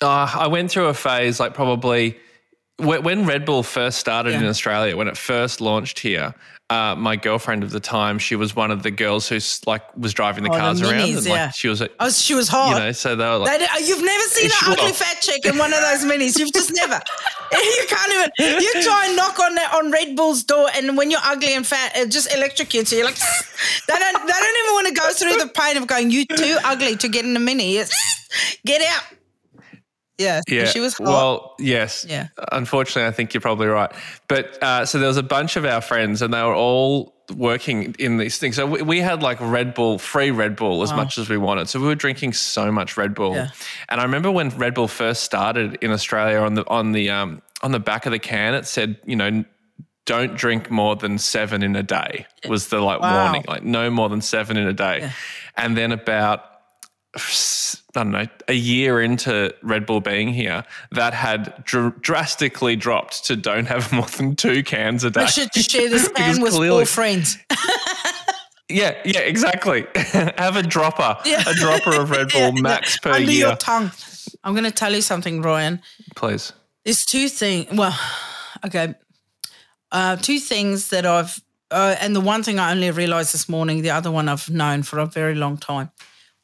Uh, 0.00 0.28
I 0.34 0.46
went 0.48 0.70
through 0.70 0.86
a 0.86 0.94
phase 0.94 1.38
like 1.38 1.54
probably 1.54 2.16
when 2.78 3.02
when 3.04 3.24
Red 3.24 3.44
Bull 3.44 3.62
first 3.62 3.98
started 3.98 4.34
in 4.34 4.44
Australia, 4.44 4.96
when 4.96 5.08
it 5.08 5.16
first 5.16 5.60
launched 5.60 6.00
here. 6.00 6.34
Uh, 6.72 6.96
my 6.96 7.16
girlfriend 7.16 7.62
of 7.62 7.70
the 7.70 7.80
time, 7.80 8.18
she 8.18 8.34
was 8.36 8.56
one 8.56 8.70
of 8.70 8.82
the 8.82 8.90
girls 8.90 9.28
who 9.28 9.38
like 9.66 9.82
was 9.96 10.14
driving 10.14 10.44
the 10.44 10.50
Oh, 10.50 10.54
the 10.54 10.58
cars 10.60 10.80
around, 10.80 10.92
minis, 10.92 11.16
and 11.18 11.26
yeah. 11.26 11.32
like 11.46 11.54
she 11.54 11.68
was, 11.68 11.80
a- 11.82 11.90
Oh, 12.00 12.10
she 12.10 12.34
was 12.34 12.48
hot. 12.48 12.70
you 12.74 12.78
know, 12.82 12.92
so 12.92 13.14
they 13.14 13.24
were 13.24 13.36
like, 13.38 13.58
They 13.58 13.66
don't- 13.66 13.86
you've 13.88 14.04
never 14.04 14.24
seen 14.24 14.46
an 14.46 14.72
ugly 14.72 14.92
fat 14.92 15.20
chick 15.20 15.44
in 15.44 15.58
one 15.58 15.72
of 15.72 15.80
those 15.80 16.04
minis. 16.10 16.38
You've 16.38 16.52
just 16.52 16.72
never. 16.74 16.98
You 17.52 17.84
can't 17.86 18.12
even. 18.12 18.62
You 18.62 18.72
try 18.82 19.06
and 19.08 19.16
knock 19.16 19.38
on 19.38 19.54
that 19.56 19.74
on 19.74 19.90
Red 19.90 20.16
Bull's 20.16 20.42
door, 20.44 20.68
and 20.74 20.96
when 20.96 21.10
you're 21.10 21.20
ugly 21.22 21.54
and 21.54 21.66
fat, 21.66 21.92
it 21.94 22.10
just 22.10 22.30
electrocutes 22.30 22.90
you. 22.90 22.98
You're 22.98 23.06
like, 23.06 23.18
they 23.88 23.98
don't. 23.98 24.26
They 24.26 24.32
don't 24.32 24.56
even 24.64 24.72
want 24.74 24.86
to 24.88 24.94
go 24.94 25.10
through 25.12 25.36
the 25.36 25.48
pain 25.52 25.76
of 25.76 25.86
going. 25.86 26.10
You 26.10 26.24
too 26.24 26.56
ugly 26.64 26.96
to 26.96 27.08
get 27.08 27.24
in 27.26 27.36
a 27.36 27.40
mini. 27.40 27.76
It's, 27.76 27.92
get 28.64 28.80
out. 28.80 29.02
Yeah. 30.22 30.40
Yeah. 30.48 30.64
She 30.66 30.80
was 30.80 30.94
hot. 30.94 31.06
Well, 31.06 31.54
yes. 31.58 32.06
Yeah. 32.08 32.28
Unfortunately, 32.52 33.06
I 33.06 33.12
think 33.12 33.34
you're 33.34 33.40
probably 33.40 33.66
right. 33.66 33.92
But 34.28 34.62
uh, 34.62 34.86
so 34.86 34.98
there 34.98 35.08
was 35.08 35.16
a 35.16 35.22
bunch 35.22 35.56
of 35.56 35.64
our 35.64 35.80
friends, 35.80 36.22
and 36.22 36.32
they 36.32 36.42
were 36.42 36.54
all 36.54 37.14
working 37.36 37.94
in 37.98 38.18
these 38.18 38.38
things. 38.38 38.56
So 38.56 38.66
we, 38.66 38.82
we 38.82 39.00
had 39.00 39.22
like 39.22 39.38
Red 39.40 39.74
Bull, 39.74 39.98
free 39.98 40.30
Red 40.30 40.56
Bull, 40.56 40.82
as 40.82 40.92
much 40.92 41.18
as 41.18 41.28
we 41.28 41.36
wanted. 41.38 41.68
So 41.68 41.80
we 41.80 41.86
were 41.86 41.94
drinking 41.94 42.32
so 42.34 42.70
much 42.72 42.96
Red 42.96 43.14
Bull. 43.14 43.34
Yeah. 43.34 43.48
And 43.88 44.00
I 44.00 44.04
remember 44.04 44.30
when 44.30 44.50
Red 44.50 44.74
Bull 44.74 44.88
first 44.88 45.22
started 45.24 45.78
in 45.80 45.90
Australia, 45.90 46.38
on 46.40 46.54
the 46.54 46.68
on 46.68 46.92
the 46.92 47.10
um, 47.10 47.42
on 47.62 47.72
the 47.72 47.80
back 47.80 48.06
of 48.06 48.12
the 48.12 48.18
can, 48.18 48.54
it 48.54 48.66
said, 48.66 48.98
you 49.04 49.16
know. 49.16 49.44
Don't 50.04 50.36
drink 50.36 50.68
more 50.68 50.96
than 50.96 51.16
seven 51.16 51.62
in 51.62 51.76
a 51.76 51.82
day 51.84 52.26
was 52.48 52.66
the 52.70 52.80
like 52.80 53.00
Wow. 53.00 53.22
warning, 53.22 53.44
like 53.46 53.62
no 53.62 53.88
more 53.88 54.08
than 54.08 54.20
seven 54.20 54.56
in 54.56 54.66
a 54.66 54.72
day. 54.72 55.12
And 55.56 55.76
then 55.76 55.92
about 55.92 56.44
I 57.14 57.20
don't 57.92 58.10
know, 58.10 58.26
a 58.48 58.54
year 58.54 59.02
into 59.02 59.54
Red 59.62 59.84
Bull 59.84 60.00
being 60.00 60.32
here, 60.32 60.64
that 60.92 61.12
had 61.12 61.62
dr- 61.64 62.00
drastically 62.00 62.74
dropped 62.76 63.24
to 63.26 63.36
don't 63.36 63.66
have 63.66 63.92
more 63.92 64.06
than 64.06 64.34
two 64.34 64.62
cans 64.62 65.04
a 65.04 65.10
day. 65.10 65.22
I 65.22 65.26
should 65.26 65.52
share 65.54 65.90
this 65.90 66.08
can 66.16 66.40
with 66.40 66.54
clearly- 66.54 66.84
four 66.84 66.86
friends. 66.86 67.38
Yeah, 68.68 68.96
yeah, 69.04 69.20
exactly. 69.20 69.86
have 69.94 70.56
a 70.56 70.62
dropper, 70.62 71.18
a 71.26 71.54
dropper 71.54 71.94
of 72.00 72.10
Red 72.10 72.28
Bull 72.32 72.54
Yeah, 72.54 72.60
max 72.62 72.98
per 72.98 73.10
under 73.10 73.30
year, 73.30 73.48
your 73.48 73.56
tongue. 73.56 73.90
I'm 74.42 74.54
going 74.54 74.64
to 74.64 74.70
tell 74.70 74.94
you 74.94 75.02
something, 75.02 75.42
Ryan. 75.42 75.82
please. 76.16 76.54
There's 76.84 77.04
two 77.04 77.28
things. 77.28 77.66
Well, 77.76 77.94
okay. 78.64 78.94
Uh, 79.90 80.16
two 80.16 80.38
things 80.38 80.88
that 80.88 81.04
I've, 81.04 81.38
uh, 81.70 81.96
and 82.00 82.16
the 82.16 82.20
one 82.20 82.42
thing 82.42 82.58
I 82.58 82.70
only 82.70 82.90
realized 82.90 83.34
this 83.34 83.46
morning, 83.46 83.82
the 83.82 83.90
other 83.90 84.10
one 84.10 84.26
I've 84.26 84.48
known 84.48 84.84
for 84.84 84.98
a 84.98 85.06
very 85.06 85.34
long 85.34 85.58
time. 85.58 85.90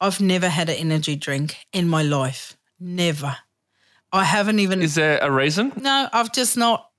I've 0.01 0.21
never 0.21 0.49
had 0.49 0.69
an 0.69 0.75
energy 0.75 1.15
drink 1.15 1.57
in 1.73 1.87
my 1.87 2.03
life. 2.03 2.57
Never. 2.79 3.35
I 4.11 4.23
haven't 4.23 4.59
even. 4.59 4.81
Is 4.81 4.95
there 4.95 5.19
a 5.21 5.31
reason? 5.31 5.73
no, 5.75 6.07
I've 6.11 6.33
just 6.33 6.57
not. 6.57 6.89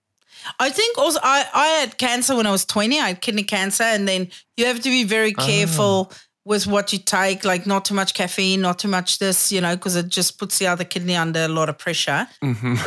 I 0.58 0.70
think 0.70 0.96
also 0.96 1.18
I, 1.22 1.44
I 1.52 1.66
had 1.80 1.98
cancer 1.98 2.34
when 2.36 2.46
I 2.46 2.50
was 2.50 2.64
20. 2.64 2.98
I 2.98 3.08
had 3.08 3.20
kidney 3.20 3.42
cancer, 3.42 3.84
and 3.84 4.06
then 4.06 4.28
you 4.56 4.66
have 4.66 4.80
to 4.80 4.88
be 4.88 5.04
very 5.04 5.34
ah. 5.36 5.46
careful 5.46 6.12
with 6.50 6.66
what 6.66 6.92
you 6.92 6.98
take, 6.98 7.44
like 7.44 7.64
not 7.64 7.84
too 7.84 7.94
much 7.94 8.12
caffeine, 8.12 8.60
not 8.60 8.76
too 8.80 8.88
much 8.88 9.20
this, 9.20 9.52
you 9.52 9.60
know, 9.60 9.76
because 9.76 9.94
it 9.94 10.08
just 10.08 10.36
puts 10.36 10.58
the 10.58 10.66
other 10.66 10.82
kidney 10.82 11.14
under 11.14 11.44
a 11.44 11.48
lot 11.48 11.68
of 11.68 11.78
pressure. 11.78 12.26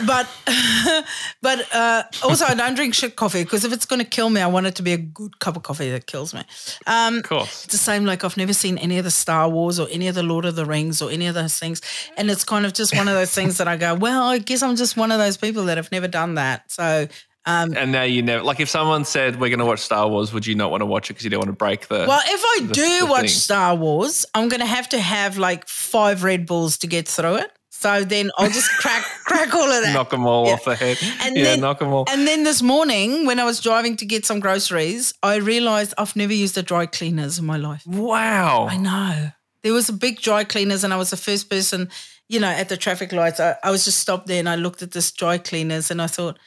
But 0.05 0.27
but 1.41 1.74
uh, 1.74 2.03
also 2.22 2.43
I 2.43 2.55
don't 2.55 2.75
drink 2.75 2.93
shit 2.93 3.15
coffee 3.15 3.43
because 3.43 3.63
if 3.63 3.72
it's 3.72 3.86
going 3.86 4.01
to 4.01 4.05
kill 4.05 4.29
me, 4.29 4.41
I 4.41 4.48
want 4.48 4.65
it 4.65 4.75
to 4.75 4.84
be 4.84 4.91
a 4.91 4.98
good 4.98 5.39
cup 5.39 5.55
of 5.55 5.63
coffee 5.63 5.89
that 5.91 6.08
kills 6.08 6.34
me. 6.34 6.41
Um, 6.88 7.20
Of 7.20 7.24
course. 7.24 7.63
it's 7.63 7.72
the 7.72 7.77
same. 7.77 8.03
Like 8.03 8.25
I've 8.25 8.36
never 8.36 8.53
seen 8.53 8.77
any 8.79 8.98
of 8.98 9.05
the 9.05 9.12
Star 9.12 9.48
Wars 9.48 9.79
or 9.79 9.88
any 9.89 10.10
of 10.10 10.15
the 10.15 10.24
Lord 10.24 10.43
of 10.43 10.58
the 10.58 10.65
Rings 10.65 11.01
or 11.01 11.10
any 11.10 11.27
of 11.27 11.34
those 11.34 11.58
things, 11.58 11.82
and 12.17 12.29
it's 12.29 12.43
kind 12.43 12.65
of 12.65 12.74
just 12.74 12.93
one 12.93 13.08
of 13.08 13.13
those 13.13 13.34
things 13.34 13.60
that 13.60 13.70
I 13.70 13.77
go, 13.77 13.96
well, 13.96 14.24
I 14.24 14.39
guess 14.39 14.62
I'm 14.62 14.75
just 14.75 14.98
one 14.98 15.10
of 15.13 15.20
those 15.20 15.38
people 15.38 15.63
that 15.65 15.77
have 15.77 15.89
never 15.89 16.10
done 16.10 16.36
that. 16.36 16.70
So 16.70 17.08
Um, 17.46 17.76
and 17.76 17.92
now 17.92 18.04
you 18.04 18.22
never, 18.22 18.44
like 18.44 18.60
if 18.62 18.70
someone 18.70 19.04
said, 19.04 19.40
we're 19.40 19.50
going 19.50 19.60
to 19.60 19.66
watch 19.66 19.80
Star 19.82 20.08
Wars, 20.08 20.32
would 20.34 20.46
you 20.48 20.56
not 20.56 20.72
want 20.72 20.82
to 20.82 20.86
watch 20.86 21.10
it 21.10 21.14
because 21.14 21.26
you 21.26 21.30
don't 21.30 21.40
want 21.40 21.50
to 21.50 21.54
break 21.58 21.88
the. 21.88 22.06
Well, 22.08 22.22
if 22.26 22.42
I 22.44 22.72
do 22.72 23.00
the 23.00 23.06
watch 23.06 23.20
thing. 23.22 23.28
Star 23.30 23.76
Wars, 23.76 24.26
I'm 24.34 24.48
going 24.48 24.62
to 24.62 24.66
have 24.66 24.88
to 24.90 25.00
have 25.00 25.38
like 25.38 25.68
five 25.68 26.24
Red 26.24 26.46
Bulls 26.46 26.78
to 26.80 26.88
get 26.88 27.08
through 27.08 27.36
it. 27.36 27.52
So 27.70 28.06
then 28.06 28.32
I'll 28.38 28.50
just 28.50 28.70
crack 28.80 29.04
crack 29.26 29.54
all 29.54 29.70
of 29.70 29.84
that. 29.84 29.94
knock 29.94 30.12
them 30.12 30.26
all 30.26 30.46
Yeah. 30.48 30.54
off 30.54 30.64
the 30.64 30.76
head. 30.76 30.98
And 31.20 31.36
yeah, 31.36 31.44
then, 31.44 31.60
knock 31.60 31.80
them 31.80 31.90
all. 31.92 32.06
And 32.10 32.26
then 32.26 32.44
this 32.46 32.62
morning, 32.62 33.26
when 33.26 33.42
I 33.42 33.44
was 33.44 33.60
driving 33.60 33.98
to 33.98 34.06
get 34.06 34.26
some 34.26 34.40
groceries, 34.40 35.14
I 35.22 35.36
realized 35.36 35.94
I've 35.98 36.16
never 36.16 36.32
used 36.32 36.58
a 36.58 36.64
dry 36.64 36.86
cleaners 36.86 37.40
in 37.40 37.46
my 37.46 37.58
life. 37.58 37.86
wow. 37.86 38.68
I 38.70 38.78
know. 38.78 39.32
There 39.64 39.74
was 39.74 39.90
a 39.90 39.94
big 39.94 40.22
dry 40.22 40.44
cleaners, 40.46 40.84
and 40.86 40.94
I 40.94 40.98
was 40.98 41.10
the 41.10 41.18
first 41.18 41.50
person, 41.50 41.90
you 42.30 42.40
know, 42.40 42.48
at 42.48 42.70
the 42.70 42.78
traffic 42.78 43.12
lights. 43.12 43.40
I, 43.42 43.56
I 43.64 43.72
was 43.72 43.84
just 43.84 44.00
stopped 44.00 44.28
there 44.28 44.40
and 44.40 44.48
I 44.48 44.56
looked 44.56 44.82
at 44.82 44.92
this 44.92 45.12
dry 45.12 45.38
cleaners 45.38 45.90
and 45.92 46.02
I 46.02 46.08
thought, 46.08 46.38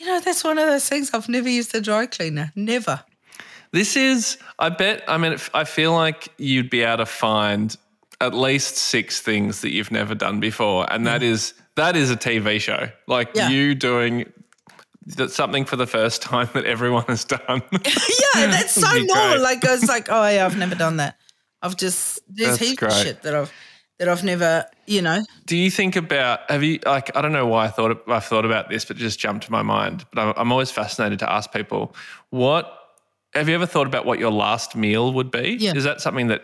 you 0.00 0.06
know, 0.06 0.18
that's 0.18 0.42
one 0.42 0.56
of 0.56 0.66
those 0.66 0.88
things. 0.88 1.10
I've 1.12 1.28
never 1.28 1.48
used 1.48 1.74
a 1.74 1.80
dry 1.80 2.06
cleaner. 2.06 2.52
Never. 2.56 3.04
This 3.72 3.96
is, 3.96 4.38
I 4.58 4.70
bet, 4.70 5.04
I 5.06 5.18
mean, 5.18 5.36
I 5.52 5.64
feel 5.64 5.92
like 5.92 6.28
you'd 6.38 6.70
be 6.70 6.82
able 6.82 6.98
to 6.98 7.06
find 7.06 7.76
at 8.20 8.32
least 8.32 8.76
six 8.76 9.20
things 9.20 9.60
that 9.60 9.72
you've 9.72 9.92
never 9.92 10.14
done 10.14 10.40
before. 10.40 10.90
And 10.90 11.06
that 11.06 11.20
mm. 11.20 11.24
is, 11.24 11.52
that 11.76 11.96
is 11.96 12.10
a 12.10 12.16
TV 12.16 12.60
show. 12.60 12.88
Like 13.06 13.30
Yeah. 13.34 13.50
you 13.50 13.74
doing 13.74 14.32
something 15.28 15.66
for 15.66 15.76
the 15.76 15.86
first 15.86 16.22
time 16.30 16.48
that 16.54 16.64
everyone 16.64 17.04
has 17.04 17.24
done. 17.24 17.40
yeah, 17.72 17.78
that's 18.34 18.72
so 18.72 18.90
normal. 18.90 19.04
great. 19.14 19.40
Like 19.40 19.64
I 19.66 19.72
was 19.72 19.86
like, 19.86 20.08
oh 20.10 20.26
yeah, 20.28 20.46
I've 20.46 20.56
never 20.56 20.74
done 20.74 20.96
that. 20.96 21.16
I've 21.62 21.76
just 21.76 22.20
there's 22.26 22.58
That's 22.58 22.70
heaps 22.70 22.82
of 22.82 22.92
shit 22.92 23.22
that 23.22 23.34
I've 23.34 23.52
that 24.00 24.08
I've 24.08 24.24
never, 24.24 24.64
you 24.86 25.02
know. 25.02 25.22
Do 25.44 25.56
you 25.56 25.70
think 25.70 25.94
about 25.94 26.50
have 26.50 26.62
you 26.62 26.80
like 26.86 27.14
I 27.14 27.20
don't 27.20 27.32
know 27.32 27.46
why 27.46 27.66
I 27.66 27.68
thought 27.68 28.02
I've 28.08 28.24
thought 28.24 28.46
about 28.46 28.70
this, 28.70 28.84
but 28.86 28.96
it 28.96 29.00
just 29.00 29.20
jumped 29.20 29.44
to 29.44 29.52
my 29.52 29.62
mind. 29.62 30.06
But 30.12 30.20
I'm, 30.22 30.34
I'm 30.38 30.52
always 30.52 30.70
fascinated 30.70 31.18
to 31.20 31.30
ask 31.30 31.52
people 31.52 31.94
what 32.30 32.78
have 33.34 33.48
you 33.48 33.54
ever 33.54 33.66
thought 33.66 33.86
about 33.86 34.06
what 34.06 34.18
your 34.18 34.32
last 34.32 34.74
meal 34.74 35.12
would 35.12 35.30
be? 35.30 35.58
Yeah. 35.60 35.74
Is 35.76 35.84
that 35.84 36.00
something 36.00 36.28
that 36.28 36.42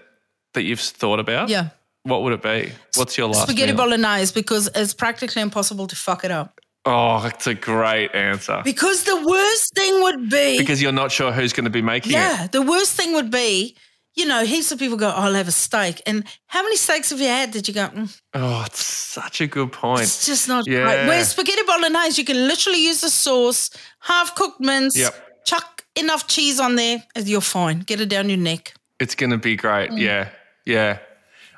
that 0.53 0.63
you've 0.65 0.81
thought 0.81 1.19
about? 1.19 1.49
Yeah. 1.49 1.71
What 2.03 2.23
would 2.23 2.35
it 2.35 2.43
be? 2.43 2.73
What's 2.95 3.17
your 3.17 3.29
last 3.29 3.45
Spaghetti 3.45 3.73
meal? 3.73 3.79
bolognese 3.79 4.35
because 4.35 4.69
it's 4.75 4.93
practically 4.95 5.41
impossible 5.41 5.87
to 5.87 5.97
fuck 5.97 6.25
it 6.25 6.31
up. 6.31 6.61
Oh, 6.85 7.21
that's 7.23 7.47
a 7.47 7.55
great 7.55 8.15
answer. 8.15 8.61
Because 8.65 9.05
the 9.05 9.17
worst 9.27 9.75
thing 9.75 10.03
would 10.03 10.29
be 10.31 10.59
Because 10.59 10.81
you're 10.81 10.93
not 10.93 11.11
sure 11.11 11.33
who's 11.33 11.53
going 11.55 11.65
to 11.65 11.71
be 11.71 11.83
making 11.83 12.13
it. 12.13 12.17
Yeah, 12.17 12.47
the 12.47 12.63
worst 12.63 12.93
thing 12.93 13.15
would 13.15 13.31
be, 13.31 13.77
you 14.17 14.27
know, 14.27 14.45
heaps 14.45 14.73
of 14.73 14.79
people 14.79 14.97
go, 14.97 15.09
oh, 15.09 15.13
I'll 15.25 15.35
have 15.35 15.47
a 15.49 15.53
steak. 15.53 16.03
And 16.07 16.25
how 16.47 16.63
many 16.63 16.77
steaks 16.77 17.11
have 17.11 17.21
you 17.21 17.29
had 17.29 17.53
that 17.53 17.69
you 17.69 17.75
go, 17.75 17.89
mm, 17.89 18.21
Oh, 18.35 18.63
it's 18.67 18.83
such 18.85 19.41
a 19.43 19.47
good 19.47 19.71
point. 19.73 20.03
it's 20.03 20.27
just 20.27 20.49
not 20.49 20.67
Yeah. 20.67 20.79
right. 20.81 21.07
Whereas 21.07 21.31
spaghetti 21.31 21.63
bolognese, 21.67 22.21
you 22.21 22.25
can 22.25 22.49
literally 22.49 22.83
use 22.85 23.01
the 23.03 23.11
sauce, 23.11 23.71
half 24.01 24.35
cooked 24.35 24.61
mince, 24.61 24.97
Yep. 24.97 25.45
chuck 25.45 25.85
enough 25.95 26.27
cheese 26.27 26.59
on 26.59 26.77
there, 26.77 27.05
and 27.15 27.29
you're 27.29 27.41
fine. 27.43 27.81
Get 27.81 28.01
it 28.01 28.09
down 28.09 28.29
your 28.29 28.39
neck. 28.39 28.75
It's 28.99 29.15
going 29.15 29.31
to 29.31 29.39
be 29.39 29.55
great. 29.57 29.93
Yeah. 29.93 30.31
Yeah. 30.65 30.99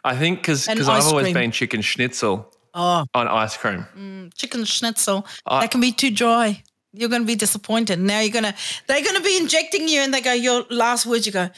I 0.05 0.17
think 0.17 0.41
because 0.41 0.67
Mm. 0.67 0.89
I've 0.89 1.05
always 1.07 1.25
cream. 1.25 1.35
been 1.35 1.53
chicken 1.53 1.81
schnitzel 1.83 2.53
Oh, 2.75 3.05
on 3.15 3.29
ice 3.29 3.57
cream. 3.57 4.31
chicken 4.37 4.65
schnitzel. 4.65 5.27
I- 5.47 5.61
that 5.61 5.71
can 5.71 5.81
be 5.81 5.93
too 5.93 6.11
dry. 6.11 6.63
You're 6.93 7.09
going 7.09 7.23
to 7.23 7.27
be 7.27 7.35
disappointed. 7.37 7.99
Now 8.01 8.21
you're 8.21 8.33
going 8.33 8.45
to, 8.45 8.55
they're 8.87 9.03
going 9.03 9.17
to 9.17 9.23
be 9.23 9.37
injecting 9.37 9.89
you 9.89 10.01
and 10.01 10.13
they 10.13 10.21
go, 10.21 10.33
your 10.33 10.65
last 10.71 11.07
words, 11.07 11.27
you 11.27 11.33
go, 11.33 11.51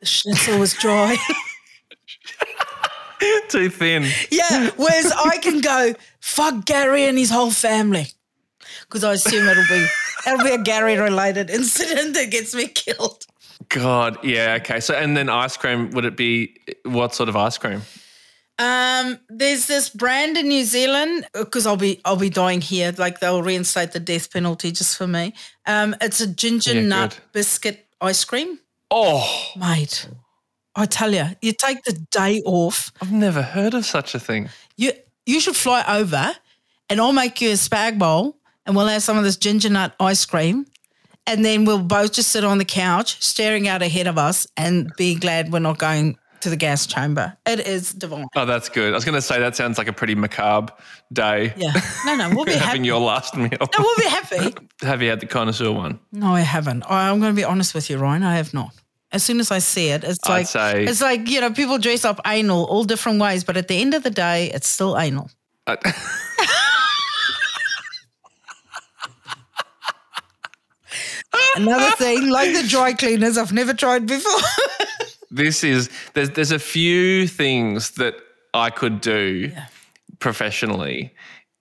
the 0.00 0.06
schnitzel 0.06 0.58
was 0.58 0.74
dry. 0.74 1.16
Too 3.48 3.68
thin. 3.70 4.04
Yeah. 4.30 4.70
Whereas 4.76 5.10
I 5.12 5.38
can 5.38 5.60
go, 5.60 5.94
fuck 6.20 6.64
Gary 6.64 7.04
and 7.04 7.18
his 7.18 7.30
whole 7.30 7.50
family. 7.50 8.06
Because 8.82 9.02
I 9.04 9.14
assume 9.14 9.48
it'll 9.48 9.64
be 9.68 9.86
it'll 10.26 10.44
be 10.44 10.52
a 10.54 10.62
Gary 10.62 10.96
related 10.98 11.50
incident 11.50 12.14
that 12.14 12.30
gets 12.30 12.54
me 12.54 12.68
killed. 12.68 13.24
God. 13.70 14.22
Yeah. 14.24 14.58
Okay. 14.60 14.80
So, 14.80 14.94
and 14.94 15.16
then 15.16 15.28
ice 15.28 15.56
cream, 15.56 15.90
would 15.90 16.04
it 16.04 16.16
be 16.16 16.56
what 16.84 17.14
sort 17.14 17.28
of 17.28 17.36
ice 17.36 17.58
cream? 17.58 17.82
Um, 18.60 19.18
there's 19.28 19.66
this 19.66 19.88
brand 19.88 20.36
in 20.36 20.48
New 20.48 20.64
Zealand 20.64 21.26
because 21.32 21.66
I'll 21.66 21.76
be 21.76 22.00
I'll 22.04 22.16
be 22.16 22.30
dying 22.30 22.60
here. 22.60 22.94
Like 22.96 23.20
they'll 23.20 23.42
reinstate 23.42 23.92
the 23.92 24.00
death 24.00 24.32
penalty 24.32 24.70
just 24.72 24.96
for 24.96 25.06
me. 25.06 25.34
Um, 25.66 25.96
it's 26.00 26.20
a 26.20 26.26
ginger 26.26 26.74
Yeah, 26.74 26.82
nut 26.82 27.10
good. 27.10 27.32
biscuit 27.32 27.86
ice 28.00 28.24
cream, 28.24 28.58
Oh, 28.90 29.52
mate. 29.56 30.08
I 30.74 30.86
tell 30.86 31.12
you, 31.12 31.26
you 31.42 31.52
take 31.52 31.82
the 31.84 31.92
day 32.10 32.40
off. 32.44 32.92
I've 33.02 33.12
never 33.12 33.42
heard 33.42 33.74
of 33.74 33.84
such 33.84 34.14
a 34.14 34.20
thing. 34.20 34.48
You 34.76 34.92
you 35.26 35.40
should 35.40 35.56
fly 35.56 35.84
over, 35.88 36.32
and 36.88 37.00
I'll 37.00 37.12
make 37.12 37.40
you 37.40 37.50
a 37.50 37.54
spag 37.54 37.98
bowl, 37.98 38.36
and 38.64 38.76
we'll 38.76 38.86
have 38.86 39.02
some 39.02 39.18
of 39.18 39.24
this 39.24 39.36
ginger 39.36 39.68
nut 39.70 39.94
ice 39.98 40.24
cream, 40.24 40.66
and 41.26 41.44
then 41.44 41.64
we'll 41.64 41.82
both 41.82 42.12
just 42.12 42.30
sit 42.30 42.44
on 42.44 42.58
the 42.58 42.64
couch, 42.64 43.20
staring 43.22 43.68
out 43.68 43.82
ahead 43.82 44.06
of 44.06 44.16
us, 44.18 44.46
and 44.56 44.92
be 44.96 45.16
glad 45.16 45.52
we're 45.52 45.58
not 45.58 45.78
going 45.78 46.16
to 46.40 46.50
the 46.50 46.56
gas 46.56 46.86
chamber. 46.86 47.36
It 47.46 47.60
is 47.66 47.92
divine. 47.92 48.26
Oh, 48.36 48.44
that's 48.46 48.68
good. 48.68 48.92
I 48.92 48.96
was 48.96 49.04
going 49.04 49.14
to 49.14 49.22
say 49.22 49.38
that 49.40 49.56
sounds 49.56 49.78
like 49.78 49.88
a 49.88 49.92
pretty 49.92 50.14
macabre 50.14 50.72
day. 51.12 51.52
Yeah. 51.56 51.72
No, 52.06 52.16
no, 52.16 52.30
we'll 52.34 52.44
be 52.44 52.52
happy. 52.54 52.64
Having 52.64 52.84
your 52.84 53.00
last 53.00 53.36
meal. 53.36 53.48
No, 53.60 53.68
we'll 53.78 53.96
be 53.96 54.04
happy. 54.08 54.54
Have 54.82 55.02
you 55.02 55.10
had 55.10 55.20
the 55.20 55.26
connoisseur 55.26 55.72
one? 55.72 55.98
No, 56.12 56.34
I 56.34 56.40
haven't. 56.40 56.82
I- 56.90 57.10
I'm 57.10 57.20
going 57.20 57.32
to 57.32 57.36
be 57.36 57.44
honest 57.44 57.74
with 57.74 57.90
you, 57.90 57.98
Ryan. 57.98 58.22
I 58.22 58.36
have 58.36 58.52
not. 58.54 58.70
As 59.10 59.22
soon 59.22 59.40
as 59.40 59.50
I 59.50 59.58
see 59.58 59.88
it, 59.88 60.04
it's 60.04 60.18
I'd 60.24 60.30
like 60.32 60.46
say- 60.46 60.84
it's 60.84 61.00
like 61.00 61.28
you 61.30 61.40
know 61.40 61.50
people 61.50 61.78
dress 61.78 62.04
up 62.04 62.20
anal 62.26 62.64
all 62.66 62.84
different 62.84 63.20
ways, 63.20 63.42
but 63.42 63.56
at 63.56 63.66
the 63.68 63.80
end 63.80 63.94
of 63.94 64.02
the 64.02 64.10
day, 64.10 64.50
it's 64.52 64.68
still 64.68 64.98
anal. 64.98 65.30
Uh, 65.66 65.76
Another 71.56 71.90
thing, 71.96 72.28
like 72.30 72.52
the 72.54 72.66
dry 72.68 72.92
cleaners, 72.94 73.36
I've 73.36 73.52
never 73.52 73.74
tried 73.74 74.06
before. 74.06 74.40
This 75.30 75.64
is 75.64 75.90
there's 76.14 76.30
there's 76.30 76.52
a 76.52 76.58
few 76.58 77.26
things 77.26 77.92
that 77.92 78.14
I 78.54 78.70
could 78.70 79.00
do 79.00 79.52
professionally 80.18 81.12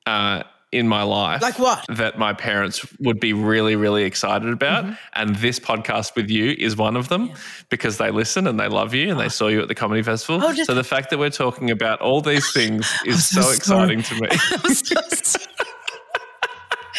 uh, 0.06 0.44
in 0.72 0.88
my 0.88 1.04
life. 1.04 1.42
Like 1.42 1.60
what? 1.60 1.86
That 1.90 2.18
my 2.18 2.34
parents 2.34 2.86
would 3.00 3.20
be 3.20 3.34
really 3.34 3.76
really 3.76 4.04
excited 4.04 4.50
about, 4.50 4.86
Mm-hmm. 4.86 4.94
and 5.14 5.36
this 5.38 5.60
podcast 5.60 6.16
with 6.16 6.30
you 6.30 6.56
is 6.58 6.76
one 6.76 6.96
of 6.96 7.08
them 7.10 7.32
because 7.70 7.98
they 7.98 8.12
listen 8.12 8.48
and 8.48 8.60
they 8.60 8.68
love 8.68 8.94
you 8.94 9.12
and 9.12 9.20
they 9.20 9.30
saw 9.30 9.48
you 9.48 9.62
at 9.62 9.68
the 9.68 9.76
comedy 9.76 10.02
festival. 10.04 10.42
Oh, 10.44 10.54
so 10.64 10.74
the 10.74 10.84
fact 10.84 11.10
that 11.12 11.20
we're 11.20 11.30
talking 11.30 11.72
about 11.72 12.02
all 12.02 12.22
these 12.22 12.52
things 12.52 12.90
is 13.06 13.28
so 13.28 13.42
so, 13.42 13.52
exciting 13.52 14.02
to 14.04 14.16
me. 14.22 14.28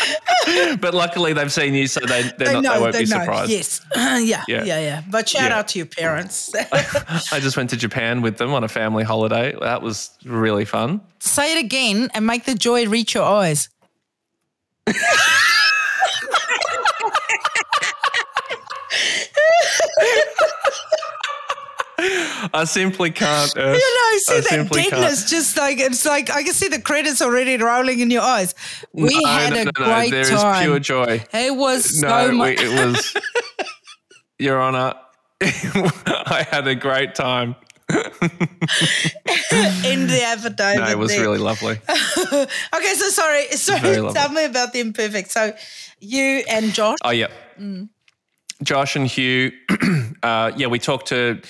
but 0.81 0.95
luckily 0.95 1.33
they've 1.33 1.53
seen 1.53 1.75
you, 1.75 1.87
so 1.87 2.01
they 2.01 2.23
they're 2.39 2.53
not, 2.61 2.63
they 2.75 2.81
won't 2.81 2.97
be 2.97 3.07
surprised. 3.07 3.51
Yes, 3.51 3.81
yeah, 3.97 4.21
yeah, 4.23 4.43
Yeah. 4.47 4.65
yeah, 4.65 5.03
But 5.11 5.29
shout 5.29 5.51
Yeah. 5.51 5.59
out 5.59 5.69
to 5.69 5.79
your 5.79 5.87
parents. 5.87 6.53
I 7.33 7.41
just 7.41 7.57
went 7.57 7.71
to 7.71 7.77
Japan 7.77 8.23
with 8.23 8.37
them 8.39 8.53
on 8.55 8.65
a 8.65 8.69
family 8.69 9.05
holiday. 9.05 9.55
That 9.61 9.83
was 9.83 10.11
really 10.25 10.65
fun. 10.65 11.01
Say 11.21 11.57
it 11.59 11.65
again 11.65 12.11
and 12.15 12.27
make 12.27 12.45
the 12.45 12.55
joy 12.55 12.87
reach 12.87 13.15
your 13.15 13.25
eyes. 13.25 13.69
I 22.01 22.65
simply 22.67 23.11
can't. 23.11 23.53
Earth. 23.57 23.57
You 23.79 24.13
know, 24.13 24.19
see 24.19 24.35
I 24.35 24.41
that 24.41 24.45
simply 24.45 24.83
can't. 24.83 24.93
deadness, 24.93 25.31
just 25.31 25.57
like 25.57 25.79
it's 25.79 26.05
like 26.07 26.31
I 26.31 26.43
can 26.43 26.53
see 26.53 26.69
the 26.69 26.81
credits 26.81 27.21
already 27.21 27.57
rolling 27.57 28.01
in 28.01 28.11
your 28.11 28.23
eyes. 28.23 28.55
We 28.93 29.21
No, 29.21 29.29
had 29.29 29.53
no, 29.53 29.61
a 29.61 29.65
no, 29.65 29.71
no, 29.79 29.85
great 29.85 30.11
There 30.11 30.21
is 30.21 30.31
time. 30.31 30.63
pure 30.65 30.79
joy. 30.79 31.25
It 31.33 31.57
was 31.57 32.01
so 32.01 32.33
much. 32.33 32.59
it 32.61 32.87
was. 32.87 33.15
Your 34.39 34.61
Honor, 34.61 34.95
I 35.43 36.47
had 36.49 36.69
a 36.69 36.75
great 36.77 37.15
time. 37.17 37.57
in 37.91 37.99
the 40.07 40.23
advertisement. 40.25 40.87
No, 40.87 40.91
it 40.93 40.99
was 40.99 41.11
there. 41.11 41.23
really 41.23 41.39
lovely. 41.39 41.81
okay. 41.89 42.95
So 42.95 43.09
sorry, 43.09 43.47
sorry. 43.53 44.13
Tell 44.13 44.29
me 44.31 44.45
about 44.45 44.73
the 44.73 44.81
imperfect. 44.81 45.31
So 45.33 45.53
you 46.01 46.45
and 46.49 46.73
Josh. 46.73 46.99
Oh, 47.05 47.11
yeah. 47.11 47.29
Josh 48.63 48.97
and 48.97 49.07
Hugh, 49.07 49.53
uh, 50.23 50.51
yeah, 50.57 50.67
we 50.67 50.79
talked 50.81 51.07
to, 51.09 51.41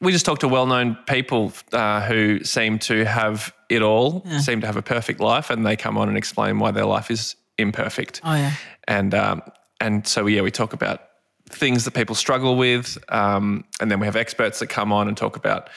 we 0.00 0.12
just 0.12 0.24
talked 0.26 0.40
to 0.42 0.48
well 0.48 0.66
known 0.66 0.96
people 1.06 1.52
uh, 1.72 2.00
who 2.02 2.42
seem 2.44 2.78
to 2.80 3.04
have 3.04 3.52
it 3.68 3.82
all, 3.82 4.24
seem 4.40 4.60
to 4.60 4.66
have 4.66 4.76
a 4.76 4.82
perfect 4.82 5.20
life, 5.20 5.50
and 5.50 5.66
they 5.66 5.76
come 5.76 5.98
on 5.98 6.08
and 6.08 6.16
explain 6.16 6.58
why 6.58 6.70
their 6.70 6.86
life 6.86 7.10
is 7.10 7.36
imperfect. 7.58 8.20
Oh 8.24 8.34
yeah. 8.34 8.52
and 8.86 9.14
um, 9.14 9.42
and 9.80 10.06
so 10.06 10.26
yeah, 10.26 10.42
we 10.42 10.50
talk 10.50 10.72
about 10.72 11.00
things 11.50 11.84
that 11.84 11.92
people 11.92 12.14
struggle 12.14 12.56
with, 12.56 12.98
um, 13.08 13.64
and 13.80 13.90
then 13.90 14.00
we 14.00 14.06
have 14.06 14.16
experts 14.16 14.58
that 14.60 14.68
come 14.68 14.92
on 14.92 15.08
and 15.08 15.16
talk 15.16 15.36
about 15.36 15.68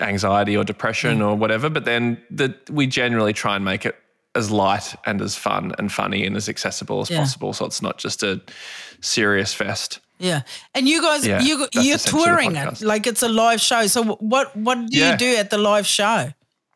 anxiety 0.00 0.56
or 0.56 0.64
depression 0.64 1.18
Mm. 1.18 1.26
or 1.28 1.34
whatever. 1.36 1.68
But 1.68 1.84
then 1.84 2.20
the, 2.30 2.54
we 2.70 2.86
generally 2.86 3.32
try 3.32 3.56
and 3.56 3.64
make 3.64 3.84
it 3.84 3.94
as 4.34 4.50
light 4.50 4.94
and 5.04 5.20
as 5.20 5.36
fun 5.36 5.72
and 5.78 5.92
funny 5.92 6.24
and 6.26 6.36
as 6.36 6.48
accessible 6.48 7.00
as 7.02 7.10
Yeah. 7.10 7.18
possible, 7.18 7.52
so 7.52 7.66
it's 7.66 7.82
not 7.82 7.98
just 7.98 8.22
a 8.22 8.40
serious 9.00 9.52
fest. 9.54 9.98
Yeah, 10.18 10.42
and 10.74 10.88
you 10.88 11.02
guys, 11.02 11.26
Yeah, 11.26 11.40
you 11.42 11.66
you're 11.72 11.98
touring 11.98 12.56
it 12.56 12.80
like 12.80 13.06
it's 13.06 13.22
a 13.22 13.28
live 13.28 13.60
show. 13.60 13.86
So 13.88 14.02
what 14.20 14.56
what 14.56 14.78
do 14.88 14.96
Yeah. 14.98 15.12
you 15.12 15.16
do 15.18 15.36
at 15.36 15.50
the 15.50 15.58
live 15.58 15.86
show? 15.86 16.32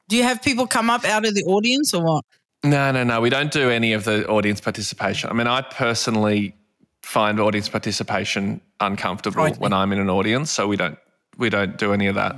Do 0.08 0.16
you 0.16 0.24
have 0.24 0.42
people 0.42 0.66
come 0.66 0.90
up 0.90 1.04
out 1.04 1.24
of 1.26 1.34
the 1.34 1.44
audience 1.44 1.94
or 1.94 2.02
what? 2.02 2.24
No, 2.64 2.90
no, 2.92 3.04
no. 3.04 3.20
We 3.20 3.30
don't 3.30 3.52
do 3.52 3.70
any 3.70 3.92
of 3.92 4.04
the 4.04 4.26
audience 4.26 4.60
participation. 4.60 5.30
I 5.30 5.32
mean, 5.34 5.46
I 5.46 5.60
personally 5.62 6.54
find 7.02 7.38
audience 7.40 7.68
participation 7.68 8.60
uncomfortable 8.80 9.34
Frightening. 9.42 9.60
when 9.60 9.72
I'm 9.72 9.92
in 9.92 10.00
an 10.00 10.10
audience, 10.10 10.50
so 10.50 10.66
we 10.66 10.76
don't 10.76 10.98
we 11.38 11.48
don't 11.50 11.78
do 11.78 11.92
any 11.92 12.08
of 12.08 12.16
that. 12.16 12.36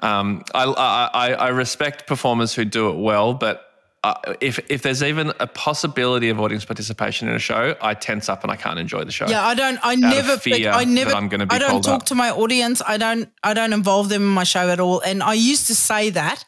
Um, 0.00 0.42
I, 0.54 0.64
I 0.64 1.10
I 1.14 1.32
I 1.32 1.48
respect 1.48 2.06
performers 2.06 2.54
who 2.54 2.64
do 2.64 2.90
it 2.90 2.96
well, 2.96 3.34
but. 3.34 3.68
Uh, 4.04 4.14
if 4.40 4.58
if 4.68 4.82
there's 4.82 5.00
even 5.02 5.32
a 5.38 5.46
possibility 5.46 6.28
of 6.28 6.40
audience 6.40 6.64
participation 6.64 7.28
in 7.28 7.36
a 7.36 7.38
show, 7.38 7.76
I 7.80 7.94
tense 7.94 8.28
up 8.28 8.42
and 8.42 8.50
I 8.50 8.56
can't 8.56 8.78
enjoy 8.80 9.04
the 9.04 9.12
show. 9.12 9.28
Yeah, 9.28 9.46
I 9.46 9.54
don't. 9.54 9.78
I 9.82 9.94
never. 9.94 10.36
fear 10.38 10.56
pick, 10.56 10.66
I 10.66 10.82
never. 10.84 11.10
that 11.10 11.16
I'm 11.16 11.28
gonna 11.28 11.46
be 11.46 11.54
I 11.54 11.58
don't 11.60 11.82
talk 11.84 12.00
up. 12.02 12.06
to 12.06 12.16
my 12.16 12.30
audience. 12.30 12.82
I 12.84 12.96
don't. 12.96 13.28
I 13.44 13.54
don't 13.54 13.72
involve 13.72 14.08
them 14.08 14.22
in 14.22 14.28
my 14.28 14.42
show 14.42 14.68
at 14.70 14.80
all. 14.80 15.00
And 15.00 15.22
I 15.22 15.34
used 15.34 15.68
to 15.68 15.76
say 15.76 16.10
that 16.10 16.44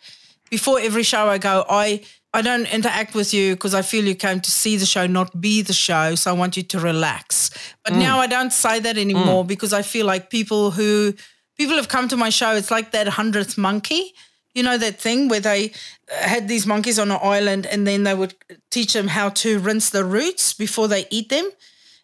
before 0.50 0.80
every 0.80 1.04
show. 1.04 1.28
I 1.28 1.38
go. 1.38 1.64
I. 1.70 2.00
I 2.36 2.42
don't 2.42 2.66
interact 2.74 3.14
with 3.14 3.32
you 3.32 3.54
because 3.54 3.74
I 3.74 3.82
feel 3.82 4.04
you 4.04 4.16
came 4.16 4.40
to 4.40 4.50
see 4.50 4.76
the 4.76 4.86
show, 4.86 5.06
not 5.06 5.40
be 5.40 5.62
the 5.62 5.72
show. 5.72 6.16
So 6.16 6.32
I 6.32 6.34
want 6.34 6.56
you 6.56 6.64
to 6.64 6.80
relax. 6.80 7.50
But 7.84 7.92
Mm. 7.92 7.98
now 8.00 8.18
I 8.18 8.26
don't 8.26 8.52
say 8.52 8.80
that 8.80 8.98
anymore 8.98 9.44
because 9.44 9.72
I 9.72 9.82
feel 9.82 10.04
like 10.06 10.30
people 10.30 10.72
who 10.72 11.14
people 11.56 11.76
have 11.76 11.86
come 11.86 12.08
to 12.08 12.16
my 12.16 12.30
show. 12.30 12.56
It's 12.56 12.72
like 12.72 12.90
that 12.90 13.06
hundredth 13.06 13.56
monkey. 13.56 14.12
You 14.54 14.62
know 14.62 14.78
that 14.78 15.00
thing 15.00 15.28
where 15.28 15.40
they 15.40 15.72
uh, 16.10 16.28
had 16.28 16.48
these 16.48 16.66
monkeys 16.66 16.98
on 16.98 17.10
an 17.10 17.18
island 17.22 17.66
and 17.66 17.86
then 17.86 18.04
they 18.04 18.14
would 18.14 18.34
teach 18.70 18.92
them 18.92 19.08
how 19.08 19.30
to 19.30 19.58
rinse 19.58 19.90
the 19.90 20.04
roots 20.04 20.54
before 20.54 20.88
they 20.88 21.06
eat 21.10 21.28
them 21.28 21.50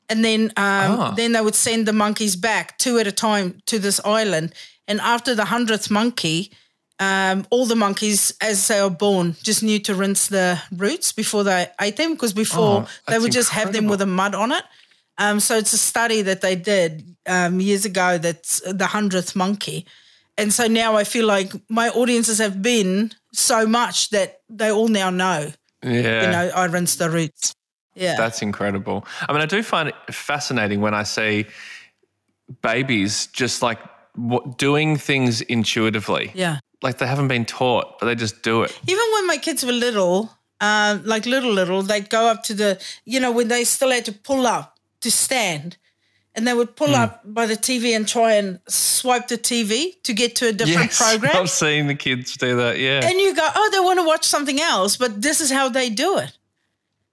and 0.09 0.25
then 0.25 0.43
um, 0.57 0.99
Ah. 1.01 1.15
then 1.17 1.33
they 1.33 1.41
would 1.41 1.55
send 1.55 1.87
the 1.87 1.93
monkeys 1.93 2.37
back 2.37 2.77
two 2.79 2.99
at 2.99 3.07
a 3.07 3.13
time 3.13 3.61
to 3.67 3.79
this 3.79 4.01
island. 4.05 4.53
And 4.89 5.01
after 5.01 5.35
the 5.37 5.45
hundredth 5.45 5.89
monkey, 5.91 6.51
um, 6.99 7.47
all 7.51 7.65
the 7.67 7.77
monkeys, 7.77 8.33
as 8.41 8.67
they 8.67 8.81
are 8.81 8.91
born, 8.91 9.37
just 9.43 9.63
knew 9.63 9.79
to 9.79 9.95
rinse 9.95 10.27
the 10.27 10.61
roots 10.77 11.13
before 11.13 11.45
they 11.45 11.69
ate 11.81 11.97
them 11.97 12.13
because 12.15 12.35
before 12.35 12.83
Oh, 12.83 12.89
they 13.07 13.19
would 13.21 13.33
just 13.33 13.51
have 13.51 13.73
them 13.73 13.87
with 13.87 14.03
a 14.03 14.07
mud 14.07 14.35
on 14.35 14.51
it. 14.53 14.65
Um, 15.17 15.39
so 15.41 15.57
it's 15.57 15.73
a 15.73 15.79
study 15.79 16.23
that 16.23 16.41
they 16.41 16.57
did 16.57 17.15
um, 17.27 17.61
years 17.61 17.85
ago. 17.85 18.19
That's 18.19 18.61
the 18.67 18.87
hundredth 18.87 19.37
monkey, 19.37 19.87
and 20.41 20.53
so 20.53 20.67
now 20.67 20.97
I 20.97 21.05
feel 21.05 21.27
like 21.27 21.53
my 21.69 21.89
audiences 21.91 22.39
have 22.39 22.61
been 22.63 23.13
so 23.33 23.67
much 23.67 24.11
that 24.11 24.41
they 24.49 24.71
all 24.71 24.89
now 24.89 25.11
know. 25.11 25.53
Yeah. 25.83 26.23
You 26.25 26.31
know, 26.33 26.51
I 26.55 26.65
rinse 26.67 26.97
the 26.97 27.11
roots. 27.11 27.55
Yeah, 27.95 28.17
That's 28.17 28.41
incredible. 28.43 29.05
I 29.29 29.33
mean, 29.33 29.43
I 29.43 29.47
do 29.47 29.63
find 29.63 29.89
it 29.89 29.95
fascinating 30.15 30.81
when 30.81 30.95
I 30.95 31.03
see 31.03 31.47
babies 32.63 33.27
just 33.29 33.63
like 33.63 33.79
doing 34.57 34.97
things 34.97 35.41
intuitively. 35.43 36.33
yeah. 36.35 36.59
Like 36.83 36.97
they 36.97 37.07
haven't 37.07 37.29
been 37.29 37.45
taught, 37.45 37.99
but 37.99 38.07
they 38.07 38.15
just 38.15 38.43
do 38.43 38.63
it. 38.63 38.79
Even 38.87 39.05
when 39.13 39.27
my 39.27 39.37
kids 39.37 39.63
were 39.65 39.73
little, 39.73 40.31
um, 40.63 41.03
like 41.05 41.27
little, 41.27 41.53
little, 41.53 41.83
they'd 41.83 42.09
go 42.09 42.27
up 42.27 42.43
to 42.45 42.55
the, 42.55 42.81
you 43.05 43.21
know, 43.21 43.31
when 43.31 43.49
they 43.49 43.65
still 43.65 43.91
had 43.91 44.07
to 44.07 44.13
pull 44.13 44.47
up 44.47 44.79
to 45.03 45.11
stand, 45.11 45.77
and 46.35 46.47
they 46.47 46.55
would 46.55 46.77
pull 46.77 46.89
Hmm. 46.89 46.95
up 47.03 47.23
by 47.25 47.47
the 47.47 47.57
TV 47.57 47.95
and 47.97 48.07
try 48.07 48.35
and 48.35 48.61
swipe 48.69 49.29
the 49.29 49.37
TV 49.39 50.01
to 50.05 50.13
get 50.13 50.37
to 50.37 50.49
a 50.49 50.53
different 50.53 50.91
program. 51.03 51.37
I've 51.37 51.51
seen 51.51 51.87
the 51.89 51.95
kids 51.95 52.37
do 52.37 52.57
that. 52.57 52.79
Yeah. 52.79 53.01
And 53.05 53.19
you 53.21 53.35
go, 53.35 53.49
oh, 53.55 53.69
they 53.73 53.81
want 53.81 53.99
to 53.99 54.05
watch 54.07 54.25
something 54.25 54.61
else, 54.61 54.97
but 54.97 55.21
this 55.23 55.41
is 55.41 55.51
how 55.51 55.69
they 55.69 55.91
do 55.91 56.19
it. 56.19 56.33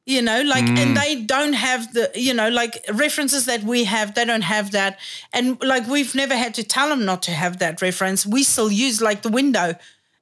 You 0.06 0.22
know, 0.22 0.42
like, 0.44 0.64
Mm. 0.66 0.78
and 0.78 0.96
they 0.98 1.16
don't 1.24 1.52
have 1.54 1.94
the, 1.94 2.10
you 2.16 2.34
know, 2.34 2.48
like 2.48 2.86
references 2.94 3.44
that 3.46 3.64
we 3.64 3.84
have, 3.84 4.16
they 4.16 4.24
don't 4.24 4.44
have 4.44 4.72
that. 4.72 5.00
And 5.34 5.62
like, 5.62 5.86
we've 5.88 6.16
never 6.16 6.34
had 6.38 6.54
to 6.54 6.64
tell 6.64 6.88
them 6.90 7.04
not 7.04 7.22
to 7.24 7.32
have 7.32 7.60
that 7.60 7.82
reference. 7.82 8.26
We 8.26 8.44
still 8.44 8.72
use 8.72 9.02
like 9.02 9.22
the 9.24 9.30
window. 9.30 9.76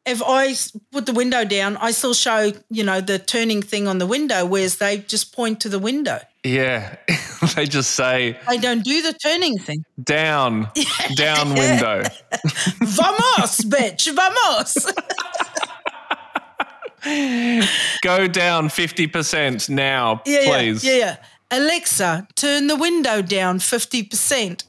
If 0.06 0.22
I 0.24 0.54
put 0.92 1.08
the 1.08 1.14
window 1.14 1.44
down, 1.46 1.78
I 1.78 1.90
still 1.92 2.14
show, 2.14 2.52
you 2.70 2.84
know, 2.84 3.02
the 3.02 3.18
turning 3.18 3.64
thing 3.64 3.88
on 3.88 3.98
the 3.98 4.06
window, 4.06 4.46
whereas 4.46 4.78
they 4.78 5.00
just 5.00 5.34
point 5.36 5.60
to 5.62 5.70
the 5.70 5.80
window. 5.80 6.20
yeah. 6.44 6.96
they 7.56 7.66
just 7.66 7.92
say 7.92 8.38
They 8.48 8.58
don't 8.60 8.84
do 8.84 9.02
the 9.02 9.14
turning 9.14 9.58
thing. 9.58 9.84
down, 10.04 10.70
down 11.16 11.50
window. 11.56 12.04
Vamos, 12.82 13.62
bitch, 13.66 14.14
vamos. 14.14 14.76
Go 18.02 18.28
down 18.28 18.70
50% 18.70 19.70
now, 19.70 20.22
Yeah, 20.26 20.46
please. 20.46 20.84
Yeah, 20.84 20.92
yeah, 20.94 20.98
yeah. 20.98 21.18
Alexa, 21.52 22.28
turn 22.36 22.68
the 22.68 22.76
window 22.76 23.22
down 23.22 23.60
50%. 23.60 24.64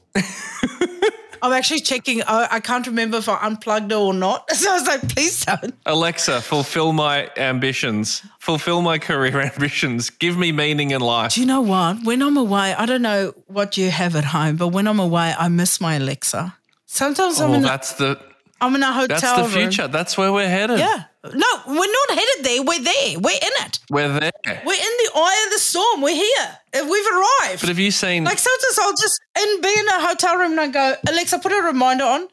I'm 1.41 1.53
actually 1.53 1.81
checking. 1.81 2.21
I, 2.23 2.47
I 2.51 2.59
can't 2.59 2.85
remember 2.87 3.17
if 3.17 3.27
I 3.29 3.37
unplugged 3.45 3.91
it 3.91 3.95
or 3.95 4.13
not. 4.13 4.49
So 4.57 4.69
I 4.71 4.73
was 4.73 4.87
like, 4.87 5.07
please 5.09 5.45
don't. 5.45 5.73
Alexa, 5.85 6.41
fulfill 6.41 6.91
my 6.93 7.29
ambitions. 7.37 8.23
Fulfill 8.39 8.81
my 8.81 8.97
career 8.97 9.39
ambitions. 9.53 10.09
Give 10.09 10.35
me 10.37 10.51
meaning 10.51 10.91
in 10.91 11.01
life. 11.01 11.33
Do 11.35 11.41
you 11.41 11.45
know 11.47 11.61
what? 11.61 12.03
When 12.03 12.21
I'm 12.21 12.37
away, 12.37 12.73
I 12.73 12.85
don't 12.85 13.01
know 13.03 13.33
what 13.47 13.77
you 13.77 13.89
have 13.91 14.15
at 14.15 14.25
home, 14.25 14.55
but 14.57 14.69
when 14.69 14.87
I'm 14.87 14.99
away, 14.99 15.33
I 15.37 15.47
miss 15.49 15.79
my 15.79 15.95
Alexa. 15.95 16.55
Sometimes 16.85 17.39
I'm, 17.39 17.51
Oh, 17.51 17.53
in 17.55 17.63
a, 17.63 17.67
that's 17.67 17.93
the 17.93 18.17
I'm 18.59 18.75
in 18.75 18.83
a 18.83 18.91
hotel 18.91 19.19
that's 19.19 19.35
the 19.35 19.43
room. 19.59 19.69
future. 19.69 19.87
That's 19.87 20.17
where 20.17 20.31
we're 20.33 20.47
headed. 20.47 20.79
Yeah. 20.79 21.03
No, 21.23 21.47
we're 21.67 21.75
not 21.75 22.09
headed 22.09 22.45
there. 22.45 22.63
We're 22.63 22.83
there. 22.83 23.19
We're 23.19 23.31
in 23.31 23.65
it. 23.65 23.79
We're 23.89 24.19
there. 24.19 24.31
We're 24.65 24.73
in 24.73 24.95
the 25.03 25.11
eye 25.15 25.43
of 25.45 25.53
the 25.53 25.59
storm. 25.59 26.01
We're 26.01 26.15
here. 26.15 26.57
We've 26.73 27.13
arrived. 27.13 27.61
But 27.61 27.69
have 27.69 27.79
you 27.79 27.91
seen 27.91 28.23
Like 28.23 28.39
sometimes 28.39 28.79
I'll 28.81 28.95
just 28.95 29.19
and 29.37 29.61
be 29.61 29.69
in 29.77 29.87
a 29.87 30.07
hotel 30.07 30.37
room 30.37 30.51
and 30.51 30.59
I 30.61 30.67
go, 30.69 30.95
Alexa, 31.07 31.39
put 31.39 31.51
a 31.51 31.61
reminder 31.61 32.05
on. 32.05 32.27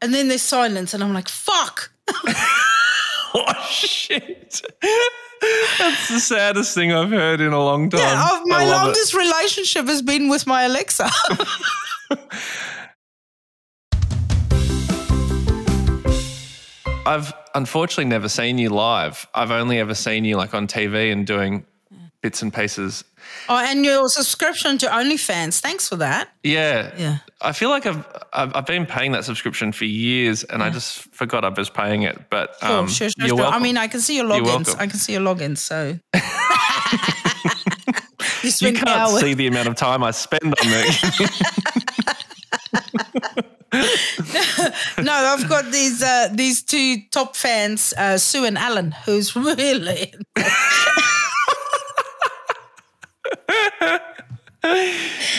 And 0.00 0.12
then 0.12 0.28
there's 0.28 0.42
silence 0.42 0.94
and 0.94 1.02
I'm 1.02 1.14
like, 1.14 1.28
fuck. 1.28 1.90
Oh 3.34 3.66
shit. 3.70 4.60
That's 5.78 6.08
the 6.08 6.20
saddest 6.20 6.74
thing 6.74 6.92
I've 6.92 7.08
heard 7.10 7.40
in 7.40 7.52
a 7.52 7.58
long 7.58 7.88
time. 7.88 8.00
Yeah, 8.00 8.40
my 8.44 8.64
love 8.64 8.68
it. 8.68 8.86
longest 8.86 9.14
relationship 9.14 9.86
has 9.86 10.02
been 10.02 10.28
with 10.28 10.46
my 10.46 10.64
Alexa. 10.64 11.08
I've 17.04 17.32
unfortunately 17.54 18.04
never 18.06 18.28
seen 18.28 18.58
you 18.58 18.70
live. 18.70 19.26
I've 19.34 19.50
only 19.50 19.78
ever 19.78 19.94
seen 19.94 20.24
you 20.24 20.36
like 20.36 20.54
on 20.54 20.66
TV 20.66 21.12
and 21.12 21.26
doing 21.26 21.66
bits 22.22 22.42
and 22.42 22.54
pieces. 22.54 23.02
oh, 23.48 23.58
and 23.58 23.84
your 23.84 24.08
subscription 24.08 24.78
to 24.78 24.86
OnlyFans. 24.86 25.58
Thanks 25.60 25.88
for 25.88 25.96
that. 25.96 26.28
Yeah. 26.44 26.92
Yeah. 26.96 27.18
I 27.40 27.52
feel 27.52 27.70
like 27.70 27.86
I've 27.86 28.06
I've, 28.32 28.54
I've 28.54 28.66
been 28.66 28.86
paying 28.86 29.10
that 29.12 29.24
subscription 29.24 29.72
for 29.72 29.84
years 29.84 30.44
and 30.44 30.62
I 30.62 30.70
just 30.70 31.00
forgot 31.12 31.44
I 31.44 31.48
was 31.48 31.68
paying 31.68 32.02
it. 32.02 32.30
But 32.30 32.54
Sure, 32.60 32.70
um, 32.70 32.88
sure, 32.88 33.08
sure, 33.10 33.26
you're 33.26 33.36
sure. 33.36 33.46
I 33.46 33.58
mean, 33.58 33.76
I 33.76 33.88
can 33.88 34.00
see 34.00 34.14
your 34.16 34.26
logins. 34.26 34.76
I 34.78 34.86
can 34.86 34.98
see 35.00 35.12
your 35.12 35.22
logins. 35.22 35.58
So 35.58 35.98
you 38.44 38.50
you 38.60 38.72
can't 38.74 38.88
hours. 38.88 39.20
see 39.20 39.34
the 39.34 39.48
amount 39.48 39.66
of 39.68 39.74
time 39.74 40.04
I 40.04 40.12
spend 40.12 40.44
on 40.44 40.52
it. 40.60 41.30
No, 45.02 45.12
I've 45.12 45.48
got 45.48 45.72
these 45.72 46.02
uh, 46.02 46.28
these 46.32 46.62
two 46.62 46.98
top 47.10 47.36
fans, 47.36 47.94
uh, 47.96 48.18
Sue 48.18 48.44
and 48.44 48.58
Alan, 48.58 48.92
who's 49.04 49.34
really 49.36 50.12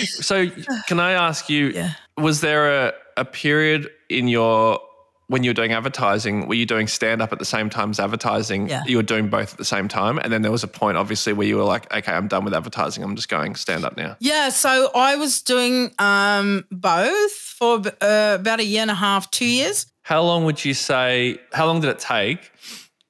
So, 0.05 0.49
can 0.87 0.99
I 0.99 1.11
ask 1.11 1.49
you? 1.49 1.67
Yeah. 1.67 1.91
Was 2.17 2.41
there 2.41 2.87
a, 2.87 2.93
a 3.17 3.25
period 3.25 3.89
in 4.09 4.27
your 4.27 4.79
when 5.27 5.43
you 5.43 5.49
were 5.49 5.55
doing 5.55 5.71
advertising? 5.71 6.47
Were 6.47 6.55
you 6.55 6.65
doing 6.65 6.87
stand 6.87 7.21
up 7.21 7.31
at 7.31 7.39
the 7.39 7.45
same 7.45 7.69
time 7.69 7.91
as 7.91 7.99
advertising? 7.99 8.69
Yeah. 8.69 8.83
You 8.85 8.97
were 8.97 9.03
doing 9.03 9.29
both 9.29 9.53
at 9.53 9.57
the 9.57 9.65
same 9.65 9.87
time, 9.87 10.17
and 10.19 10.31
then 10.31 10.41
there 10.41 10.51
was 10.51 10.63
a 10.63 10.67
point, 10.67 10.97
obviously, 10.97 11.33
where 11.33 11.47
you 11.47 11.57
were 11.57 11.63
like, 11.63 11.91
"Okay, 11.93 12.11
I'm 12.11 12.27
done 12.27 12.45
with 12.45 12.53
advertising. 12.53 13.03
I'm 13.03 13.15
just 13.15 13.29
going 13.29 13.55
stand 13.55 13.85
up 13.85 13.97
now." 13.97 14.15
Yeah, 14.19 14.49
so 14.49 14.91
I 14.93 15.15
was 15.15 15.41
doing 15.41 15.91
um, 15.99 16.65
both 16.71 17.31
for 17.31 17.81
uh, 18.01 18.37
about 18.39 18.59
a 18.59 18.65
year 18.65 18.81
and 18.81 18.91
a 18.91 18.95
half, 18.95 19.31
two 19.31 19.45
years. 19.45 19.87
How 20.01 20.21
long 20.21 20.45
would 20.45 20.63
you 20.63 20.73
say? 20.73 21.39
How 21.53 21.65
long 21.65 21.81
did 21.81 21.89
it 21.89 21.99
take 21.99 22.51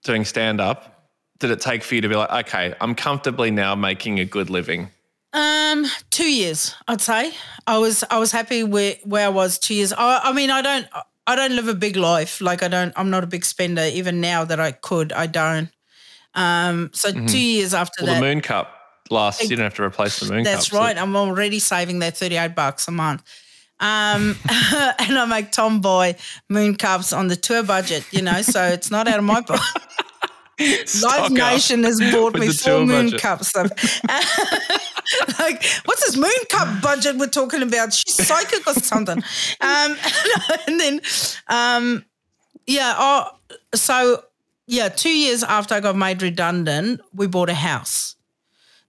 doing 0.04 0.26
stand 0.26 0.62
up? 0.62 1.10
Did 1.40 1.52
it 1.52 1.60
take 1.60 1.84
for 1.84 1.96
you 1.96 2.02
to 2.02 2.10
be 2.10 2.16
like, 2.16 2.48
"Okay, 2.48 2.76
I'm 2.80 2.96
comfortably 2.96 3.52
now 3.52 3.76
making 3.76 4.20
a 4.20 4.26
good 4.26 4.50
living"? 4.50 4.90
Um, 5.34 5.88
two 6.12 6.32
years, 6.32 6.76
I'd 6.88 7.02
say. 7.02 7.34
I 7.66 7.80
was 7.80 8.04
I 8.12 8.20
was 8.20 8.32
happy 8.32 8.64
where 8.64 8.96
where 9.04 9.26
I 9.26 9.30
was 9.30 9.58
two 9.58 9.74
years. 9.74 9.92
I, 9.92 10.20
I 10.26 10.32
mean, 10.32 10.52
I 10.52 10.62
don't 10.62 10.88
I 11.26 11.36
don't 11.36 11.56
live 11.56 11.68
a 11.68 11.74
big 11.74 11.96
life. 11.96 12.42
Like 12.42 12.64
I 12.64 12.68
don't. 12.68 12.94
I'm 12.96 13.10
not 13.10 13.24
a 13.24 13.28
big 13.28 13.46
spender. 13.46 13.84
Even 13.94 14.20
now 14.22 14.44
that 14.46 14.60
I 14.60 14.72
could, 14.72 15.12
I 15.14 15.28
don't. 15.28 15.70
Um, 16.36 16.90
so 16.94 17.12
two 17.12 17.40
years 17.40 17.74
after 17.74 18.02
Mm-hmm. 18.02 18.06
Well, 18.06 18.16
that, 18.16 18.22
the 18.22 18.34
Moon 18.36 18.42
Cup 18.42 18.74
lasts. 19.10 19.50
You 19.50 19.56
don't 19.56 19.64
have 19.64 19.76
to 19.76 19.84
replace 19.84 20.20
the 20.20 20.34
Moon 20.34 20.44
That's 20.44 20.70
Cup. 20.70 20.78
so- 20.78 20.80
right. 20.80 20.98
I'm 20.98 21.16
already 21.16 21.60
saving 21.60 22.00
that 22.00 22.18
38 22.18 22.56
bucks 22.56 22.88
a 22.88 22.92
month. 22.92 23.24
Um, 23.80 24.38
and 24.50 25.18
I 25.18 25.26
make 25.28 25.52
Tomboy 25.52 26.16
moon 26.50 26.76
cups 26.76 27.12
on 27.12 27.28
the 27.28 27.36
tour 27.36 27.64
budget, 27.64 28.06
you 28.12 28.22
know, 28.22 28.42
so 28.42 28.64
it's 28.64 28.90
not 28.90 29.08
out 29.08 29.20
of 29.20 29.26
my 29.26 29.42
pocket. 29.42 29.82
Live 31.04 31.32
Nation 31.32 31.84
has 31.84 32.00
bought 32.00 32.34
with 32.34 32.42
me 32.42 32.50
four 32.50 32.86
moon 32.86 33.06
budget. 33.06 33.22
cups. 33.22 33.56
like, 35.40 35.64
what's 35.86 36.06
this 36.06 36.16
moon 36.18 36.32
cup 36.50 36.82
budget 36.82 37.18
we're 37.18 37.28
talking 37.28 37.62
about? 37.62 37.94
She's 37.94 38.16
psychic 38.28 38.66
or 38.68 38.74
something. 38.74 39.24
Um, 39.62 39.96
and 40.68 40.80
then, 40.80 41.02
um, 41.48 42.06
yeah, 42.68 42.96
oh, 42.98 43.30
so 43.74 44.24
yeah, 44.68 44.90
two 44.90 45.10
years 45.16 45.44
after 45.44 45.76
I 45.76 45.80
got 45.80 45.96
made 45.96 46.22
redundant, 46.22 47.02
we 47.14 47.28
bought 47.28 47.50
a 47.50 47.54
house. 47.54 48.16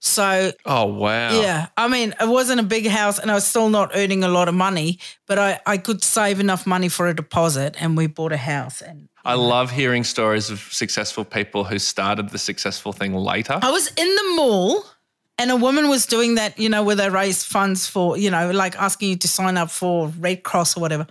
So 0.00 0.52
Oh 0.66 0.84
wow! 0.86 1.40
yeah, 1.40 1.68
I 1.78 1.88
mean, 1.88 2.14
it 2.20 2.28
wasn't 2.28 2.60
a 2.60 2.64
big 2.64 2.86
house, 2.86 3.18
and 3.18 3.30
I 3.30 3.34
was 3.34 3.46
still 3.46 3.70
not 3.70 3.92
earning 3.94 4.22
a 4.22 4.28
lot 4.28 4.48
of 4.48 4.54
money, 4.54 4.98
but 5.26 5.38
I, 5.38 5.60
I 5.66 5.78
could 5.78 6.02
save 6.04 6.40
enough 6.40 6.66
money 6.66 6.88
for 6.88 7.08
a 7.08 7.14
deposit, 7.14 7.74
and 7.80 7.96
we 7.96 8.06
bought 8.06 8.32
a 8.32 8.36
house. 8.36 8.82
And 8.82 9.08
I 9.24 9.34
love 9.34 9.70
hearing 9.70 10.04
stories 10.04 10.50
of 10.50 10.60
successful 10.60 11.24
people 11.24 11.64
who 11.64 11.78
started 11.78 12.30
the 12.30 12.38
successful 12.38 12.92
thing 12.92 13.14
later. 13.14 13.58
I 13.62 13.70
was 13.70 13.88
in 13.96 14.14
the 14.14 14.34
mall, 14.36 14.84
and 15.38 15.50
a 15.50 15.56
woman 15.56 15.88
was 15.88 16.06
doing 16.06 16.34
that, 16.36 16.58
you 16.58 16.68
know, 16.68 16.82
where 16.82 16.96
they 16.96 17.08
raise 17.08 17.42
funds 17.44 17.86
for, 17.86 18.16
you 18.16 18.30
know, 18.30 18.50
like 18.50 18.76
asking 18.76 19.10
you 19.10 19.16
to 19.16 19.28
sign 19.28 19.56
up 19.56 19.70
for 19.70 20.08
Red 20.18 20.42
Cross 20.42 20.76
or 20.76 20.80
whatever. 20.80 21.06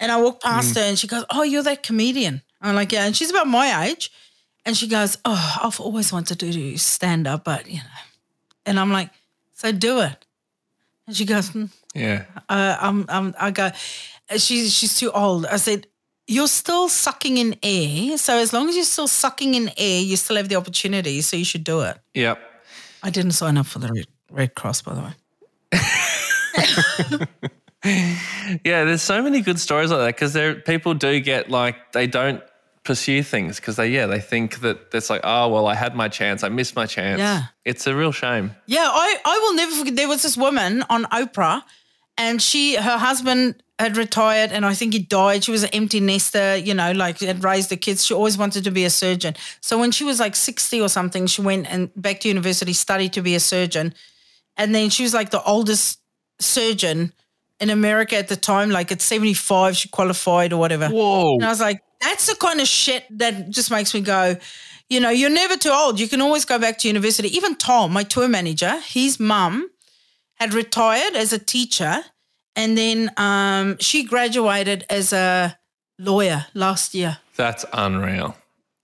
And 0.00 0.12
I 0.12 0.20
walked 0.20 0.42
past 0.42 0.74
her, 0.76 0.82
and 0.82 0.98
she 0.98 1.06
goes, 1.06 1.24
"Oh, 1.30 1.42
you're 1.42 1.62
that 1.62 1.82
comedian." 1.82 2.42
I'm 2.60 2.74
like, 2.74 2.92
"Yeah," 2.92 3.04
and 3.06 3.16
she's 3.16 3.30
about 3.30 3.46
my 3.46 3.86
age, 3.86 4.10
and 4.64 4.76
she 4.76 4.88
goes, 4.88 5.18
"Oh, 5.24 5.58
I've 5.62 5.80
always 5.80 6.12
wanted 6.12 6.38
to 6.40 6.50
do 6.50 6.76
stand 6.76 7.26
up, 7.26 7.44
but 7.44 7.68
you 7.68 7.78
know," 7.78 8.00
and 8.66 8.78
I'm 8.80 8.90
like, 8.92 9.10
"So 9.54 9.72
do 9.72 10.00
it." 10.00 10.26
And 11.06 11.16
she 11.16 11.24
goes, 11.24 11.48
"Hmm." 11.48 11.66
Yeah. 11.94 12.24
uh, 12.48 12.76
I'm, 12.80 13.06
I'm, 13.08 13.34
I 13.38 13.50
go, 13.52 13.70
she's, 14.36 14.74
she's 14.74 14.98
too 14.98 15.12
old. 15.12 15.46
I 15.46 15.56
said, 15.58 15.86
you're 16.26 16.48
still 16.48 16.88
sucking 16.88 17.36
in 17.36 17.56
air. 17.62 18.16
So 18.18 18.38
as 18.38 18.52
long 18.52 18.68
as 18.68 18.74
you're 18.76 18.84
still 18.84 19.08
sucking 19.08 19.54
in 19.54 19.70
air, 19.76 20.00
you 20.00 20.16
still 20.16 20.36
have 20.36 20.48
the 20.48 20.56
opportunity. 20.56 21.20
So 21.20 21.36
you 21.36 21.44
should 21.44 21.64
do 21.64 21.80
it. 21.82 21.98
Yep. 22.14 22.38
I 23.02 23.10
didn't 23.10 23.32
sign 23.32 23.58
up 23.58 23.66
for 23.66 23.78
the 23.80 23.88
Red, 23.92 24.06
Red 24.30 24.54
Cross, 24.54 24.82
by 24.82 24.94
the 24.94 25.02
way. 25.02 25.14
Yeah, 28.64 28.84
there's 28.84 29.02
so 29.02 29.20
many 29.22 29.42
good 29.42 29.60
stories 29.60 29.90
like 29.90 30.00
that 30.00 30.06
because 30.16 30.32
there 30.32 30.54
people 30.54 30.94
do 30.94 31.20
get 31.20 31.50
like 31.50 31.92
they 31.92 32.06
don't 32.06 32.42
pursue 32.82 33.22
things 33.22 33.56
because 33.60 33.76
they 33.76 33.88
yeah 33.88 34.06
they 34.06 34.20
think 34.20 34.60
that 34.60 34.78
it's 34.94 35.10
like 35.10 35.20
oh 35.22 35.48
well 35.48 35.66
I 35.66 35.74
had 35.74 35.94
my 35.94 36.08
chance 36.08 36.42
I 36.42 36.48
missed 36.48 36.76
my 36.76 36.86
chance 36.86 37.18
Yeah. 37.18 37.42
it's 37.66 37.86
a 37.86 37.94
real 37.94 38.10
shame 38.12 38.54
Yeah, 38.66 38.86
I, 38.90 39.16
I 39.26 39.38
will 39.42 39.54
never 39.54 39.74
forget. 39.76 39.96
There 39.96 40.08
was 40.08 40.22
this 40.22 40.34
woman 40.36 40.82
on 40.88 41.04
Oprah, 41.04 41.62
and 42.16 42.40
she 42.40 42.76
her 42.76 42.98
husband 42.98 43.62
had 43.78 43.96
retired, 43.96 44.52
and 44.52 44.64
I 44.64 44.74
think 44.74 44.92
he 44.92 45.00
died. 45.00 45.44
She 45.44 45.50
was 45.50 45.64
an 45.64 45.70
empty 45.72 45.98
nester, 46.00 46.56
you 46.56 46.74
know, 46.74 46.92
like 46.92 47.18
had 47.20 47.42
raised 47.42 47.70
the 47.70 47.76
kids. 47.76 48.06
She 48.06 48.14
always 48.14 48.38
wanted 48.38 48.64
to 48.64 48.70
be 48.70 48.84
a 48.84 48.90
surgeon. 48.90 49.34
So 49.60 49.78
when 49.78 49.90
she 49.90 50.04
was 50.04 50.20
like 50.20 50.36
sixty 50.36 50.80
or 50.80 50.88
something, 50.88 51.26
she 51.26 51.42
went 51.42 51.66
and 51.72 51.90
back 51.96 52.20
to 52.20 52.28
university, 52.28 52.72
studied 52.72 53.12
to 53.14 53.22
be 53.22 53.34
a 53.34 53.40
surgeon, 53.40 53.94
and 54.56 54.74
then 54.74 54.90
she 54.90 55.02
was 55.02 55.14
like 55.14 55.30
the 55.30 55.42
oldest 55.42 56.00
surgeon 56.40 57.12
in 57.60 57.70
America 57.70 58.16
at 58.16 58.28
the 58.28 58.36
time. 58.36 58.70
Like 58.70 58.92
at 58.92 59.02
seventy 59.02 59.34
five, 59.34 59.76
she 59.76 59.88
qualified 59.88 60.52
or 60.52 60.58
whatever. 60.58 60.88
whoa 60.88 61.34
And 61.34 61.44
I 61.44 61.48
was 61.48 61.60
like, 61.60 61.80
that's 62.00 62.26
the 62.26 62.36
kind 62.36 62.60
of 62.60 62.68
shit 62.68 63.04
that 63.18 63.50
just 63.50 63.70
makes 63.70 63.92
me 63.92 64.00
go, 64.00 64.36
you 64.88 65.00
know, 65.00 65.10
you're 65.10 65.30
never 65.30 65.56
too 65.56 65.70
old. 65.70 65.98
You 65.98 66.08
can 66.08 66.20
always 66.20 66.44
go 66.44 66.58
back 66.58 66.78
to 66.78 66.88
university. 66.88 67.34
Even 67.36 67.56
Tom, 67.56 67.92
my 67.92 68.04
tour 68.04 68.28
manager, 68.28 68.78
his 68.84 69.18
mum 69.18 69.68
had 70.36 70.54
retired 70.54 71.14
as 71.14 71.32
a 71.32 71.38
teacher 71.38 72.02
and 72.56 72.78
then 72.78 73.10
um, 73.16 73.76
she 73.78 74.04
graduated 74.04 74.84
as 74.88 75.12
a 75.12 75.58
lawyer 75.98 76.46
last 76.54 76.94
year. 76.94 77.18
that's 77.36 77.64
unreal 77.72 78.36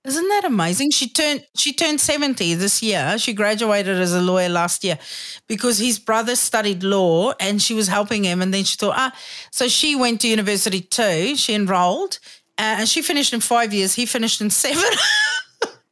Isn't 0.05 0.29
that 0.29 0.45
amazing? 0.45 0.91
She 0.93 1.09
turned 1.09 1.45
she 1.57 1.73
turned 1.75 2.01
70 2.01 2.55
this 2.55 2.83
year. 2.83 3.19
She 3.19 3.33
graduated 3.35 3.99
as 3.99 4.15
a 4.15 4.21
lawyer 4.21 4.49
last 4.49 4.83
year 4.85 4.99
because 5.47 5.79
his 5.79 5.99
brother 5.99 6.37
studied 6.37 6.83
law 6.83 7.35
and 7.39 7.61
she 7.61 7.75
was 7.75 7.89
helping 7.89 8.25
him 8.25 8.41
and 8.43 8.53
then 8.55 8.65
she 8.65 8.77
thought, 8.77 8.95
ah, 8.97 9.13
so 9.53 9.69
she 9.69 9.95
went 9.97 10.21
to 10.23 10.29
university 10.29 10.81
too. 10.81 11.37
She 11.37 11.55
enrolled 11.55 12.19
uh, 12.59 12.81
and 12.81 12.89
she 12.89 13.03
finished 13.03 13.33
in 13.35 13.41
5 13.41 13.75
years. 13.75 13.95
He 13.95 14.07
finished 14.07 14.41
in 14.41 14.51
7. 14.51 14.83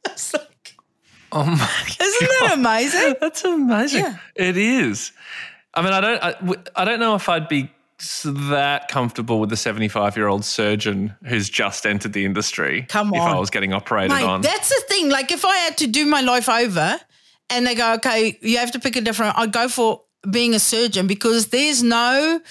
It's 0.05 0.33
like, 0.33 0.48
oh 1.31 1.45
my 1.45 1.57
god. 1.57 1.97
isn't 2.01 2.29
that 2.29 2.51
amazing? 2.53 3.15
That's 3.21 3.43
amazing. 3.43 4.03
Yeah. 4.03 4.17
It 4.35 4.57
is. 4.57 5.11
I 5.73 5.81
mean, 5.81 5.93
I 5.93 6.01
don't. 6.01 6.23
I, 6.23 6.35
I 6.75 6.85
don't 6.85 6.99
know 6.99 7.15
if 7.15 7.29
I'd 7.29 7.47
be 7.47 7.71
that 8.25 8.87
comfortable 8.87 9.39
with 9.39 9.49
the 9.49 9.57
seventy-five-year-old 9.57 10.45
surgeon 10.45 11.15
who's 11.25 11.49
just 11.49 11.85
entered 11.85 12.13
the 12.13 12.25
industry. 12.25 12.85
Come 12.89 13.13
on. 13.13 13.15
If 13.15 13.35
I 13.35 13.39
was 13.39 13.49
getting 13.49 13.73
operated 13.73 14.11
Mate, 14.11 14.23
on. 14.23 14.41
that's 14.41 14.69
the 14.69 14.83
thing. 14.87 15.09
Like 15.09 15.31
if 15.31 15.45
I 15.45 15.55
had 15.57 15.77
to 15.79 15.87
do 15.87 16.05
my 16.05 16.21
life 16.21 16.49
over 16.49 16.99
and 17.49 17.65
they 17.65 17.75
go, 17.75 17.93
okay, 17.93 18.37
you 18.41 18.57
have 18.57 18.71
to 18.71 18.79
pick 18.79 18.95
a 18.95 19.01
different, 19.01 19.37
I'd 19.37 19.51
go 19.51 19.67
for 19.67 20.03
being 20.29 20.53
a 20.53 20.59
surgeon 20.59 21.07
because 21.07 21.47
there's 21.47 21.81
no, 21.81 22.41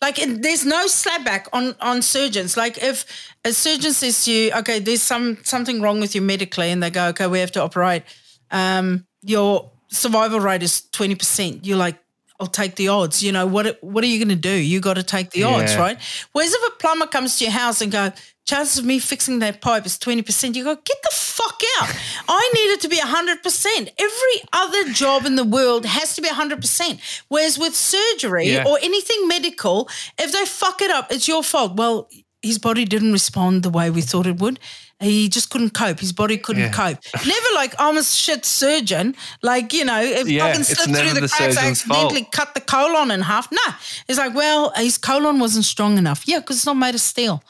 like 0.00 0.16
there's 0.16 0.64
no 0.64 0.86
slapback 0.86 1.46
on 1.52 1.74
on 1.80 2.02
surgeons. 2.02 2.56
Like 2.56 2.82
if 2.82 3.04
a 3.44 3.52
surgeon 3.52 3.92
says 3.92 4.24
to 4.24 4.32
you, 4.32 4.52
okay, 4.52 4.78
there's 4.78 5.02
some 5.02 5.38
something 5.42 5.80
wrong 5.80 6.00
with 6.00 6.14
you 6.14 6.22
medically, 6.22 6.70
and 6.70 6.82
they 6.82 6.90
go, 6.90 7.08
okay, 7.08 7.26
we 7.26 7.40
have 7.40 7.52
to 7.52 7.62
operate. 7.62 8.02
Um, 8.50 9.06
your 9.22 9.70
survival 9.88 10.40
rate 10.40 10.62
is 10.62 10.82
twenty 10.90 11.14
percent. 11.14 11.66
You're 11.66 11.76
like, 11.78 11.96
I'll 12.40 12.46
take 12.46 12.76
the 12.76 12.88
odds. 12.88 13.22
You 13.22 13.32
know 13.32 13.46
what? 13.46 13.78
What 13.82 14.04
are 14.04 14.06
you 14.06 14.18
going 14.18 14.34
to 14.36 14.40
do? 14.40 14.50
You 14.50 14.80
got 14.80 14.94
to 14.94 15.02
take 15.02 15.30
the 15.30 15.44
odds, 15.44 15.76
right? 15.76 15.98
Whereas 16.32 16.52
if 16.54 16.68
a 16.72 16.76
plumber 16.78 17.06
comes 17.06 17.38
to 17.38 17.44
your 17.44 17.52
house 17.52 17.80
and 17.80 17.90
go, 17.90 18.12
chances 18.46 18.78
of 18.78 18.84
me 18.84 18.98
fixing 18.98 19.40
that 19.40 19.60
pipe 19.60 19.84
is 19.86 19.98
twenty 19.98 20.22
percent, 20.22 20.56
you 20.56 20.64
go, 20.64 20.74
get 20.74 20.96
the 21.02 21.10
fuck 21.12 21.60
out. 21.80 21.94
I 22.28 22.50
need 22.54 22.72
it 22.72 22.80
to 22.82 22.88
be 22.88 22.98
hundred 22.98 23.42
percent. 23.42 23.90
Every 23.98 24.48
other 24.52 24.92
job 24.92 25.24
in 25.26 25.34
the 25.36 25.44
world 25.44 25.84
has 25.84 26.14
to 26.14 26.22
be 26.22 26.28
hundred 26.28 26.60
percent. 26.60 27.00
Whereas 27.28 27.58
with 27.58 27.74
surgery 27.74 28.50
Yeah. 28.52 28.64
or 28.66 28.78
anything 28.82 29.26
medical, 29.28 29.88
if 30.18 30.32
they 30.32 30.44
fuck 30.46 30.80
it 30.80 30.90
up, 30.90 31.10
it's 31.10 31.26
your 31.28 31.42
fault. 31.42 31.76
Well, 31.76 32.08
his 32.40 32.58
body 32.58 32.84
didn't 32.84 33.12
respond 33.12 33.64
the 33.64 33.70
way 33.70 33.90
we 33.90 34.00
thought 34.00 34.26
it 34.26 34.38
would. 34.38 34.60
He 35.00 35.28
just 35.28 35.50
couldn't 35.50 35.70
cope. 35.74 36.00
His 36.00 36.12
body 36.12 36.38
couldn't 36.38 36.62
Yeah. 36.64 36.72
cope. 36.72 36.98
Never 37.26 37.46
like 37.54 37.74
I'm 37.78 37.96
a 37.96 38.02
shit 38.02 38.44
surgeon. 38.44 39.14
Like 39.42 39.72
you 39.72 39.84
know, 39.84 40.00
if 40.02 40.28
Yeah, 40.28 40.48
fucking 40.48 40.64
slipped 40.64 40.96
through 40.98 41.14
the, 41.14 41.20
the 41.20 41.28
cracks, 41.28 41.40
I 41.40 41.50
surgeon's 41.52 41.82
fault. 41.82 41.98
accidentally 42.06 42.28
cut 42.32 42.54
the 42.54 42.60
colon 42.60 43.10
in 43.12 43.20
half. 43.22 43.50
No, 43.52 43.62
it's 44.08 44.18
like 44.18 44.34
well, 44.34 44.72
his 44.76 44.98
colon 44.98 45.38
wasn't 45.38 45.64
strong 45.64 45.98
enough. 45.98 46.26
Yeah, 46.26 46.40
because 46.40 46.56
it's 46.56 46.66
not 46.66 46.74
made 46.76 46.94
of 46.96 47.00
steel. 47.00 47.42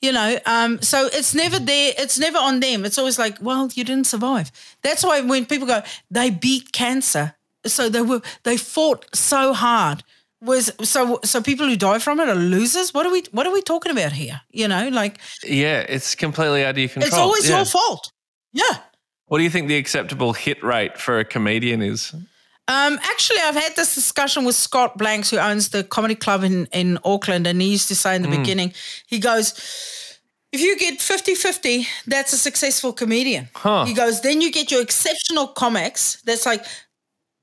You 0.00 0.12
know, 0.12 0.38
um, 0.46 0.80
so 0.80 1.08
it's 1.12 1.34
never 1.34 1.58
there. 1.58 1.92
It's 1.98 2.18
never 2.18 2.38
on 2.38 2.60
them. 2.60 2.84
It's 2.84 2.98
always 2.98 3.18
like, 3.18 3.36
well, 3.40 3.68
you 3.74 3.84
didn't 3.84 4.06
survive. 4.06 4.50
That's 4.82 5.02
why 5.04 5.20
when 5.20 5.44
people 5.46 5.66
go, 5.66 5.82
they 6.10 6.30
beat 6.30 6.72
cancer. 6.72 7.34
So 7.66 7.88
they 7.88 8.02
were 8.02 8.22
they 8.44 8.56
fought 8.56 9.06
so 9.14 9.52
hard. 9.52 10.02
Was 10.44 10.72
so 10.82 11.20
so 11.24 11.40
people 11.40 11.66
who 11.68 11.76
die 11.76 12.00
from 12.00 12.18
it 12.20 12.28
are 12.28 12.34
losers. 12.34 12.92
What 12.92 13.06
are 13.06 13.12
we 13.12 13.22
what 13.30 13.46
are 13.46 13.52
we 13.52 13.62
talking 13.62 13.92
about 13.92 14.10
here? 14.12 14.40
You 14.50 14.66
know, 14.68 14.88
like 14.88 15.18
yeah, 15.44 15.80
it's 15.88 16.14
completely 16.16 16.64
out 16.64 16.70
of 16.70 16.78
your 16.78 16.88
control. 16.88 17.06
it's 17.08 17.16
always 17.16 17.48
Yeah. 17.48 17.56
your 17.58 17.64
fault. 17.64 18.10
Yeah. 18.52 18.78
What 19.26 19.38
do 19.38 19.44
you 19.44 19.50
think 19.50 19.68
the 19.68 19.76
acceptable 19.76 20.32
hit 20.32 20.62
rate 20.64 20.98
for 20.98 21.18
a 21.20 21.24
comedian 21.24 21.80
is? 21.80 22.12
Um, 22.68 22.98
actually, 23.02 23.38
I've 23.40 23.54
had 23.54 23.76
this 23.76 23.94
discussion 23.94 24.44
with 24.44 24.54
Scott 24.56 24.98
Blanks, 24.98 25.30
who 25.30 25.38
owns 25.38 25.68
the 25.70 25.84
comedy 25.84 26.14
club 26.14 26.44
in, 26.44 26.66
in 26.72 26.98
Auckland, 27.04 27.46
and 27.46 27.60
he 27.62 27.68
used 27.68 27.88
to 27.88 27.94
say 27.96 28.14
in 28.16 28.22
the 28.22 28.28
Hmm. 28.28 28.36
beginning, 28.40 28.74
he 29.06 29.18
goes, 29.18 29.54
if 30.52 30.60
you 30.60 30.78
get 30.78 31.00
50 31.00 31.34
50, 31.34 31.86
that's 32.06 32.32
a 32.32 32.38
successful 32.38 32.92
comedian. 32.92 33.48
Huh. 33.54 33.84
He 33.84 33.94
goes, 33.94 34.20
then 34.20 34.40
you 34.40 34.50
get 34.52 34.70
your 34.70 34.80
exceptional 34.82 35.46
comics, 35.48 36.18
that's 36.24 36.46
like 36.46 36.64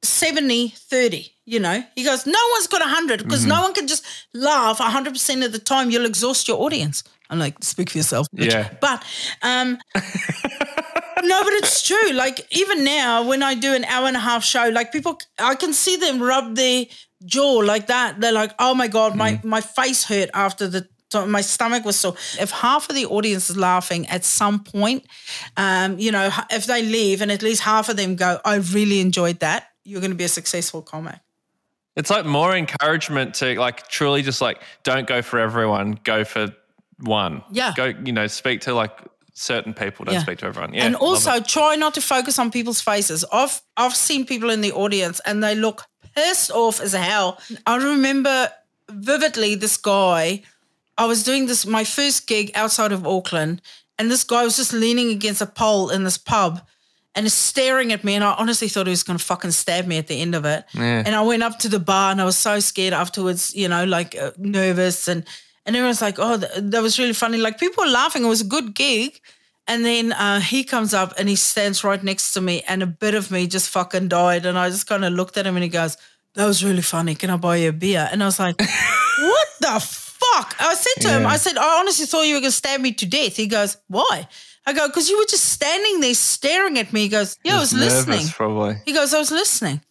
70 0.04 0.70
30. 0.70 1.34
You 1.46 1.60
know, 1.60 1.84
he 1.96 2.04
goes, 2.04 2.28
no 2.28 2.40
one's 2.54 2.68
got 2.68 2.82
100 2.82 3.24
because 3.24 3.42
Mm-hmm. 3.42 3.50
no 3.50 3.62
one 3.64 3.74
can 3.74 3.88
just 3.88 4.06
laugh 4.36 4.78
100% 4.78 5.46
of 5.46 5.52
the 5.52 5.58
time. 5.60 5.90
You'll 5.90 6.06
exhaust 6.06 6.48
your 6.48 6.62
audience. 6.62 7.04
I'm 7.32 7.40
like, 7.40 7.64
speak 7.64 7.90
for 7.90 7.98
yourself. 7.98 8.28
bitch. 8.36 8.52
Yeah. 8.52 8.70
But 8.80 9.04
um, 9.42 9.78
no, 9.96 11.44
but 11.44 11.54
it's 11.54 11.82
true. 11.86 12.12
Like 12.14 12.46
even 12.52 12.84
now, 12.84 13.24
when 13.28 13.42
I 13.44 13.56
do 13.56 13.74
an 13.74 13.84
hour 13.86 14.08
and 14.08 14.16
a 14.16 14.20
half 14.20 14.44
show, 14.44 14.70
like 14.70 14.92
people, 14.92 15.20
I 15.40 15.56
can 15.56 15.74
see 15.74 15.96
them 15.98 16.22
rub 16.22 16.56
their 16.56 16.86
jaw 17.26 17.58
like 17.58 17.88
that. 17.88 18.20
They're 18.22 18.32
like, 18.32 18.54
"Oh 18.60 18.74
my 18.74 18.88
god, 18.88 19.16
my 19.16 19.34
Mm-hmm. 19.34 19.50
my 19.50 19.62
face 19.62 20.04
hurt 20.06 20.30
after 20.34 20.68
the." 20.68 20.88
My 21.26 21.42
stomach 21.42 21.86
was 21.86 21.96
sore. 22.00 22.14
If 22.40 22.52
half 22.52 22.88
of 22.88 22.96
the 22.96 23.08
audience 23.08 23.50
is 23.50 23.58
laughing 23.58 24.06
at 24.10 24.24
some 24.24 24.64
point, 24.64 25.08
um, 25.58 25.98
you 25.98 26.12
know, 26.12 26.30
if 26.52 26.68
they 26.68 26.84
leave 26.84 27.24
and 27.24 27.32
at 27.32 27.42
least 27.42 27.62
half 27.64 27.90
of 27.90 27.98
them 27.98 28.16
go, 28.16 28.40
"I 28.46 28.58
really 28.58 29.00
enjoyed 29.00 29.40
that," 29.40 29.69
you're 29.89 30.02
going 30.02 30.12
to 30.12 30.17
be 30.17 30.23
a 30.23 30.30
successful 30.30 30.82
comic. 30.82 31.19
It's 31.95 32.10
like 32.10 32.25
more 32.25 32.56
encouragement 32.56 33.34
to 33.36 33.60
like 33.60 33.88
truly 33.89 34.21
just 34.21 34.41
like 34.41 34.62
don't 34.84 35.08
go 35.08 35.21
for 35.21 35.39
everyone, 35.39 35.99
go 36.04 36.23
for 36.23 36.54
one. 36.99 37.43
Yeah. 37.52 37.73
Go, 37.75 37.86
you 37.86 38.13
know, 38.13 38.28
speak 38.28 38.62
to 38.62 38.73
like 38.73 38.91
certain 39.34 39.73
people, 39.73 40.06
don't 40.06 40.15
Yeah. 40.15 40.21
speak 40.21 40.39
to 40.39 40.45
everyone. 40.45 40.73
Yeah. 40.73 40.86
and 40.86 40.95
also 40.95 41.39
try 41.41 41.75
not 41.75 41.93
to 41.95 42.02
focus 42.02 42.39
on 42.39 42.52
people's 42.52 42.80
faces. 42.82 43.25
I've 43.34 43.62
I've 43.75 43.95
seen 43.95 44.25
people 44.25 44.49
in 44.49 44.62
the 44.62 44.71
audience 44.71 45.19
and 45.25 45.43
they 45.43 45.56
look 45.56 45.84
pissed 46.15 46.52
off 46.52 46.80
as 46.82 46.93
hell. 46.93 47.39
I 47.65 47.75
remember 47.78 48.49
vividly 48.89 49.56
this 49.56 49.78
guy. 49.78 50.43
I 50.97 51.06
was 51.06 51.23
doing 51.23 51.47
this 51.47 51.65
my 51.65 51.84
first 51.84 52.28
gig 52.28 52.52
outside 52.56 52.91
of 52.91 53.06
Auckland, 53.08 53.62
and 53.97 54.12
this 54.12 54.23
guy 54.23 54.43
was 54.43 54.58
just 54.58 54.73
leaning 54.73 55.10
against 55.12 55.41
a 55.41 55.45
pole 55.45 55.89
in 55.89 56.04
this 56.04 56.17
pub 56.17 56.62
and 57.15 57.26
is 57.26 57.34
staring 57.34 57.91
at 57.91 58.04
me. 58.04 58.15
And 58.15 58.24
I 58.24 58.34
honestly 58.34 58.67
thought 58.67 58.88
he 58.88 58.91
was 58.91 59.04
going 59.04 59.17
to 59.17 59.24
fucking 59.24 59.52
stab 59.52 59.88
me 59.88 59.98
at 59.98 60.08
the 60.08 60.22
end 60.22 60.36
of 60.36 60.45
it. 60.45 60.65
Yeah. 60.74 61.04
And 61.06 61.15
I 61.15 61.22
went 61.22 61.43
up 61.43 61.60
to 61.60 61.69
the 61.69 61.80
bar 61.80 62.12
and 62.12 62.22
I 62.22 62.26
was 62.26 62.38
so 62.38 62.60
scared 62.60 62.93
afterwards, 62.93 63.54
you 63.56 63.67
know, 63.67 63.84
like 63.86 64.15
uh, 64.15 64.32
nervous. 64.38 65.08
And, 65.08 65.26
and 65.65 65.76
everyone's 65.76 66.02
like, 66.02 66.15
oh, 66.19 66.38
th- 66.38 66.52
that 66.56 66.82
was 66.82 67.00
really 67.00 67.13
funny. 67.13 67.38
Like 67.38 67.60
people 67.60 67.84
were 67.84 67.89
laughing. 67.91 68.24
It 68.24 68.30
was 68.30 68.41
a 68.41 68.45
good 68.45 68.74
gig. 68.76 69.19
And 69.69 69.86
then 69.86 70.13
uh, 70.13 70.39
he 70.39 70.63
comes 70.63 70.95
up 70.95 71.13
and 71.19 71.30
he 71.30 71.36
stands 71.36 71.84
right 71.84 72.04
next 72.04 72.34
to 72.34 72.41
me, 72.41 72.63
and 72.67 72.82
a 72.82 72.88
bit 72.88 73.13
of 73.13 73.30
me 73.30 73.45
just 73.45 73.69
fucking 73.69 74.08
died. 74.08 74.48
And 74.48 74.58
I 74.58 74.69
just 74.69 74.88
kind 74.88 75.06
of 75.06 75.13
looked 75.13 75.38
at 75.38 75.45
him 75.45 75.56
and 75.56 75.62
he 75.63 75.69
goes, 75.69 75.95
That 76.34 76.48
was 76.48 76.63
really 76.63 76.82
funny. 76.82 77.13
Can 77.13 77.30
I 77.30 77.38
buy 77.38 77.58
you 77.58 77.69
a 77.69 77.72
beer? 77.72 78.10
And 78.12 78.24
I 78.24 78.26
was 78.26 78.39
like, 78.39 78.60
What 79.19 79.48
the 79.60 79.80
fuck? 79.80 80.56
I 80.60 80.74
said 80.74 81.02
to 81.04 81.10
him, 81.10 81.28
I 81.28 81.38
said, 81.38 81.56
I 81.56 81.80
honestly 81.80 82.08
thought 82.08 82.24
you 82.24 82.34
were 82.34 82.41
going 82.41 82.50
to 82.50 82.58
stab 82.58 82.82
me 82.82 82.93
to 82.93 83.06
death. 83.06 83.36
He 83.36 83.45
goes, 83.45 83.78
Why? 83.88 84.28
I 84.70 84.74
go, 84.74 84.88
Because 84.88 85.10
you 85.10 85.18
were 85.18 85.26
just 85.26 85.46
standing 85.46 86.00
there 86.00 86.14
staring 86.14 86.78
at 86.78 86.94
me. 86.94 87.02
He 87.02 87.10
goes, 87.10 87.38
Yeah, 87.44 87.58
I 87.58 87.60
was 87.60 87.74
nervous, 87.74 88.08
listening. 88.08 88.28
Probably. 88.28 88.76
He 88.86 88.94
goes, 88.94 89.14
I 89.14 89.20
was 89.20 89.32
listening. 89.32 89.82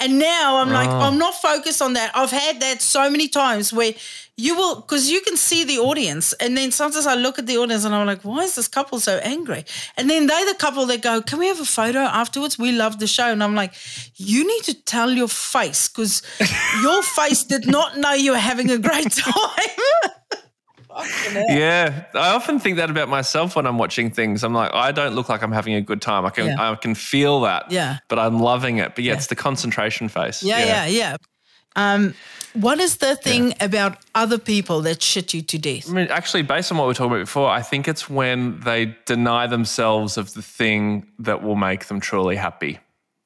And 0.00 0.18
now 0.18 0.56
I'm 0.56 0.70
like, 0.70 0.88
Oh. 0.88 1.00
I'm 1.06 1.16
not 1.16 1.34
focused 1.34 1.80
on 1.80 1.94
that. 1.94 2.10
I've 2.14 2.30
had 2.30 2.60
that 2.60 2.82
so 2.82 3.08
many 3.08 3.28
times 3.28 3.72
where 3.72 3.92
you 4.36 4.54
will, 4.54 4.80
because 4.82 5.10
you 5.10 5.20
can 5.22 5.36
see 5.36 5.64
the 5.64 5.78
audience. 5.78 6.34
And 6.34 6.54
then 6.56 6.70
sometimes 6.70 7.06
I 7.06 7.14
look 7.14 7.38
at 7.38 7.46
the 7.46 7.56
audience 7.56 7.84
and 7.86 7.94
I'm 7.94 8.06
like, 8.06 8.20
why 8.22 8.40
is 8.42 8.54
this 8.56 8.68
couple 8.68 9.00
so 9.00 9.16
angry? 9.22 9.64
And 9.96 10.10
then 10.10 10.26
they're 10.26 10.44
the 10.52 10.58
couple 10.58 10.84
that 10.86 11.00
go, 11.00 11.22
can 11.22 11.38
we 11.38 11.46
have 11.46 11.60
a 11.60 11.64
photo 11.64 12.00
afterwards? 12.00 12.58
We 12.58 12.72
love 12.72 12.98
the 12.98 13.06
show. 13.06 13.28
And 13.32 13.42
I'm 13.42 13.54
like, 13.54 13.72
you 14.16 14.46
need 14.46 14.64
to 14.64 14.74
tell 14.74 15.10
your 15.10 15.28
face 15.28 15.88
because 15.88 16.20
your 16.82 17.02
face 17.02 17.44
did 17.44 17.66
not 17.66 17.96
know 17.96 18.12
you 18.12 18.32
were 18.32 18.38
having 18.38 18.70
a 18.70 18.76
great 18.76 19.10
time. 19.26 20.10
Yeah, 21.34 22.04
I 22.14 22.30
often 22.34 22.58
think 22.58 22.76
that 22.76 22.90
about 22.90 23.08
myself 23.08 23.56
when 23.56 23.66
I'm 23.66 23.78
watching 23.78 24.10
things. 24.10 24.42
I'm 24.44 24.54
like, 24.54 24.72
I 24.74 24.92
don't 24.92 25.14
look 25.14 25.28
like 25.28 25.42
I'm 25.42 25.52
having 25.52 25.74
a 25.74 25.80
good 25.80 26.00
time. 26.00 26.24
I 26.24 26.30
can, 26.30 26.46
Yeah. 26.46 26.70
I 26.72 26.74
can 26.76 26.94
feel 26.94 27.40
that. 27.42 27.70
Yeah. 27.70 27.98
but 28.08 28.18
I'm 28.18 28.38
loving 28.40 28.78
it. 28.78 28.94
But 28.94 29.04
yeah, 29.04 29.12
Yeah. 29.12 29.16
it's 29.18 29.26
the 29.28 29.36
concentration 29.36 30.08
face. 30.08 30.42
Yeah, 30.42 30.64
yeah, 30.64 30.86
yeah. 30.86 31.16
Um, 31.76 32.14
What 32.54 32.80
is 32.80 32.96
the 32.96 33.16
thing 33.16 33.52
about 33.60 33.98
other 34.14 34.38
people 34.38 34.80
that 34.82 35.02
shit 35.02 35.34
you 35.34 35.42
to 35.42 35.58
death? 35.58 35.90
I 35.90 35.92
mean, 35.92 36.06
actually, 36.10 36.42
based 36.42 36.72
on 36.72 36.78
what 36.78 36.84
we 36.84 36.88
were 36.88 36.94
talking 36.94 37.12
about 37.12 37.26
before, 37.26 37.50
I 37.50 37.60
think 37.60 37.86
it's 37.86 38.08
when 38.08 38.60
they 38.60 38.96
deny 39.04 39.46
themselves 39.46 40.16
of 40.16 40.32
the 40.32 40.40
thing 40.40 41.06
that 41.18 41.42
will 41.42 41.56
make 41.56 41.84
them 41.86 42.00
truly 42.00 42.36
happy. 42.36 42.78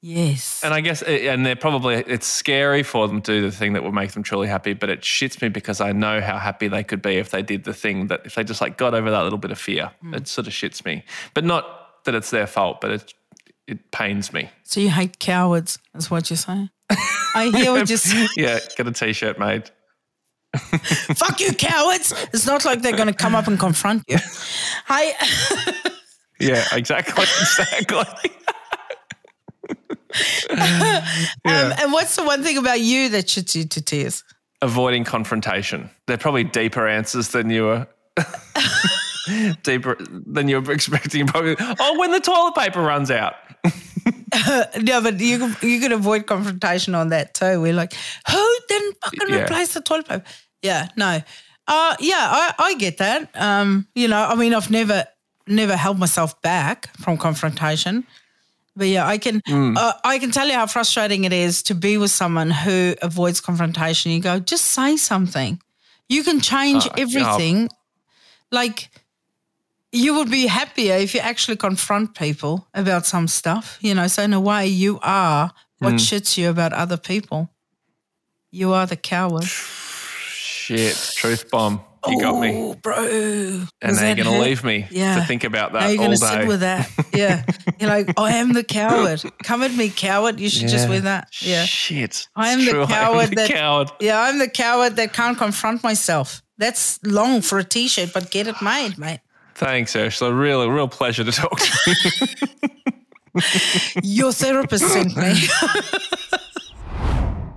Yes. 0.02 0.62
And 0.64 0.72
I 0.72 0.80
guess, 0.80 1.02
eh, 1.02 1.30
and 1.30 1.44
they're 1.44 1.56
probably, 1.56 1.96
it's 1.96 2.26
scary 2.26 2.82
for 2.82 3.06
them 3.06 3.20
to 3.22 3.32
do 3.32 3.42
the 3.42 3.50
thing 3.54 3.74
that 3.74 3.84
would 3.84 3.92
make 3.92 4.12
them 4.12 4.22
truly 4.22 4.48
happy, 4.48 4.72
but 4.72 4.88
it 4.88 5.02
shits 5.02 5.42
me 5.42 5.48
because 5.50 5.80
I 5.80 5.92
know 5.92 6.20
how 6.22 6.38
happy 6.38 6.68
they 6.68 6.82
could 6.82 7.02
be 7.02 7.16
if 7.16 7.30
they 7.30 7.42
did 7.42 7.64
the 7.64 7.74
thing 7.74 8.06
that, 8.06 8.22
if 8.24 8.34
they 8.34 8.42
just 8.44 8.60
like 8.62 8.78
got 8.78 8.94
over 8.94 9.10
that 9.10 9.22
little 9.22 9.38
bit 9.38 9.50
of 9.50 9.58
fear. 9.58 9.90
Hmm. 10.00 10.14
It 10.14 10.26
sort 10.28 10.46
of 10.46 10.52
shits 10.54 10.84
me. 10.86 11.04
But 11.34 11.44
not 11.44 12.04
that 12.04 12.14
it's 12.14 12.30
their 12.30 12.46
fault, 12.46 12.80
but 12.80 12.90
it, 12.92 13.14
it 13.66 13.90
pains 13.90 14.32
me. 14.32 14.48
So 14.62 14.80
you 14.80 14.88
hate 14.90 15.18
cowards, 15.18 15.78
is 15.94 16.10
what 16.10 16.30
you're 16.30 16.36
saying? 16.38 16.70
I 17.34 17.50
hear 17.54 17.72
what 17.72 17.88
you're 17.88 17.98
saying. 17.98 18.28
Yeah, 18.36 18.58
get 18.76 18.86
a 18.86 18.92
t 18.92 19.12
shirt 19.12 19.38
made. 19.38 19.70
Fuck 20.56 21.40
you, 21.40 21.52
cowards. 21.52 22.12
It's 22.32 22.46
not 22.46 22.64
like 22.64 22.80
they're 22.82 22.96
going 22.96 23.06
to 23.06 23.14
come 23.14 23.34
up 23.34 23.46
and 23.46 23.58
confront 23.58 24.02
you. 24.08 24.16
I, 24.88 25.14
Yeah, 26.40 26.64
exactly. 26.72 27.22
exactly. 27.22 28.30
um, 30.50 31.72
and 31.78 31.92
what's 31.92 32.16
the 32.16 32.24
one 32.24 32.42
thing 32.42 32.56
about 32.58 32.80
you 32.80 33.08
that 33.10 33.26
shits 33.26 33.54
you 33.54 33.64
to 33.64 33.80
tears? 33.82 34.24
Avoiding 34.62 35.04
confrontation. 35.04 35.90
They're 36.06 36.18
probably 36.18 36.44
deeper 36.44 36.86
answers 36.86 37.28
than 37.28 37.50
you 37.50 37.64
were. 37.64 37.86
deeper 39.62 39.96
than 40.00 40.48
you 40.48 40.60
were 40.60 40.72
expecting. 40.72 41.26
Probably. 41.26 41.56
Oh, 41.58 41.98
when 41.98 42.10
the 42.12 42.20
toilet 42.20 42.54
paper 42.54 42.80
runs 42.82 43.10
out. 43.10 43.34
No, 44.80 45.02
but 45.02 45.18
you 45.18 45.52
you 45.60 45.80
can 45.80 45.90
avoid 45.90 46.26
confrontation 46.26 46.94
on 46.94 47.08
that 47.08 47.34
too. 47.34 47.60
We're 47.60 47.72
like, 47.72 47.92
who 48.30 48.56
didn't 48.68 48.96
fucking 49.02 49.28
Yeah. 49.28 49.42
replace 49.42 49.74
the 49.74 49.80
toilet 49.80 50.06
paper? 50.06 50.24
Yeah, 50.62 50.86
no, 50.96 51.20
uh, 51.66 51.96
yeah, 51.98 52.28
I, 52.30 52.54
I 52.56 52.74
get 52.74 52.98
that. 52.98 53.28
Um, 53.34 53.88
you 53.96 54.06
know, 54.06 54.22
I 54.22 54.36
mean, 54.36 54.54
I've 54.54 54.70
never 54.70 55.04
never 55.48 55.76
held 55.76 55.98
myself 55.98 56.40
back 56.42 56.96
from 56.98 57.18
confrontation, 57.18 58.06
but 58.76 58.86
yeah, 58.88 59.06
I 59.06 59.18
can 59.18 59.40
uh, 59.76 59.92
I 60.04 60.18
can 60.18 60.30
tell 60.30 60.46
you 60.48 60.54
how 60.54 60.66
frustrating 60.66 61.24
it 61.24 61.32
is 61.32 61.62
to 61.64 61.74
be 61.74 61.98
with 61.98 62.10
someone 62.10 62.50
who 62.50 62.94
avoids 63.02 63.40
confrontation. 63.40 64.12
You 64.12 64.20
go, 64.20 64.38
just 64.38 64.66
say 64.66 64.96
something. 64.96 65.60
You 66.08 66.22
can 66.24 66.40
change 66.40 66.86
Uh, 66.86 66.94
everything. 66.96 67.68
Like 68.50 68.90
you 69.92 70.14
would 70.14 70.30
be 70.30 70.46
happier 70.46 70.96
if 70.96 71.14
you 71.14 71.20
actually 71.20 71.56
confront 71.56 72.14
people 72.14 72.68
about 72.74 73.06
some 73.06 73.28
stuff, 73.28 73.78
you 73.80 73.94
know. 73.94 74.08
So 74.08 74.22
in 74.22 74.32
a 74.32 74.40
way, 74.40 74.66
you 74.66 74.98
are 75.02 75.52
what 75.78 75.94
shits 75.98 76.36
you 76.38 76.48
about 76.50 76.72
other 76.72 76.96
people. 76.96 77.48
You 78.52 78.72
are 78.72 78.86
the 78.86 78.96
coward. 78.96 79.46
Shit, 79.46 80.96
truth 81.16 81.50
bomb. 81.50 81.80
You 82.08 82.20
got 82.20 82.40
me. 82.40 82.52
Oh, 82.54 82.74
bro. 82.74 82.96
And 83.82 83.96
now 83.96 84.06
you're 84.06 84.14
going 84.14 84.16
to 84.16 84.32
hurt? 84.32 84.40
leave 84.40 84.64
me 84.64 84.86
Yeah. 84.90 85.16
to 85.16 85.22
think 85.24 85.44
about 85.44 85.72
that 85.72 85.80
Now 85.80 85.88
you're 85.88 86.00
all 86.02 86.06
going 86.08 86.18
day. 86.18 86.26
to 86.26 86.32
sit 86.40 86.46
with 86.48 86.60
that. 86.60 86.88
Yeah. 87.14 87.44
You're 87.78 87.90
like, 87.90 88.18
I 88.18 88.32
am 88.36 88.52
the 88.52 88.64
coward. 88.64 89.22
Come 89.42 89.62
at 89.62 89.74
me, 89.74 89.90
coward. 89.90 90.38
You 90.40 90.48
should 90.48 90.68
just 90.68 90.88
win 90.88 91.04
that. 91.04 91.28
Yeah. 91.42 91.64
Shit. 91.64 92.28
I 92.36 92.50
am 92.50 92.64
the 92.64 92.70
true, 92.70 92.80
I 92.80 92.84
am 92.84 92.88
coward 92.88 93.28
the 93.30 93.34
that- 93.36 93.50
coward. 93.50 93.90
Yeah, 94.00 94.20
I'm 94.20 94.38
the 94.38 94.48
coward 94.48 94.96
that 94.96 95.12
can't 95.12 95.36
confront 95.36 95.82
myself. 95.82 96.40
That's 96.56 96.98
long 97.04 97.42
for 97.42 97.58
a 97.58 97.64
t 97.64 97.88
shirt, 97.88 98.10
but 98.14 98.30
get 98.30 98.46
it 98.46 98.60
made, 98.62 98.96
mate. 98.98 99.20
Thanks, 99.54 99.94
Urzila. 99.94 100.38
Real, 100.38 100.70
real 100.70 100.88
pleasure 100.88 101.24
to 101.24 101.32
talk 101.32 101.58
to 101.58 101.94
you. 103.34 103.42
Your 104.02 104.32
therapist 104.32 104.86
sent 104.88 105.16
me. 105.16 105.34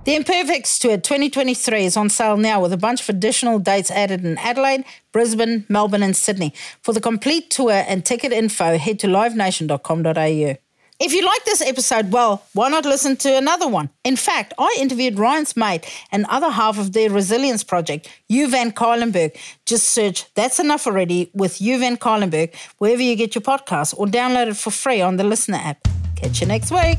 The 0.04 0.16
Imperfects 0.16 0.78
Tour 0.78 0.98
2023 0.98 1.86
is 1.86 1.96
on 1.96 2.10
sale 2.10 2.36
now 2.36 2.60
with 2.60 2.74
a 2.74 2.76
bunch 2.76 3.00
of 3.00 3.08
additional 3.08 3.58
dates 3.58 3.90
added 3.90 4.22
in 4.22 4.36
Adelaide, 4.36 4.84
Brisbane, 5.12 5.64
Melbourne, 5.70 6.02
and 6.02 6.14
Sydney. 6.14 6.52
For 6.82 6.92
the 6.92 7.00
complete 7.00 7.48
tour 7.48 7.72
and 7.72 8.04
ticket 8.04 8.30
info, 8.30 8.76
head 8.76 9.00
to 9.00 9.06
livenation.com.au. 9.06 10.56
If 11.00 11.12
you 11.14 11.24
like 11.24 11.44
this 11.46 11.62
episode, 11.62 12.12
well, 12.12 12.44
why 12.52 12.68
not 12.68 12.84
listen 12.84 13.16
to 13.16 13.34
another 13.34 13.66
one? 13.66 13.88
In 14.04 14.16
fact, 14.16 14.52
I 14.58 14.76
interviewed 14.78 15.18
Ryan's 15.18 15.56
mate 15.56 15.90
and 16.12 16.26
other 16.28 16.50
half 16.50 16.78
of 16.78 16.92
their 16.92 17.08
resilience 17.08 17.64
project, 17.64 18.06
Hugh 18.28 18.48
Van 18.48 18.72
Cuylenburg. 18.72 19.34
Just 19.64 19.88
search 19.88 20.26
That's 20.34 20.60
Enough 20.60 20.86
Already 20.86 21.30
with 21.32 21.56
Hugh 21.62 21.78
Van 21.78 21.96
Cuylenburg 21.96 22.54
wherever 22.76 23.00
you 23.00 23.16
get 23.16 23.34
your 23.34 23.42
podcasts 23.42 23.98
or 23.98 24.04
download 24.06 24.48
it 24.48 24.56
for 24.58 24.70
free 24.70 25.00
on 25.00 25.16
the 25.16 25.24
LiSTNR 25.24 25.64
app. 25.64 25.88
Catch 26.14 26.42
you 26.42 26.46
next 26.46 26.70
week. 26.70 26.98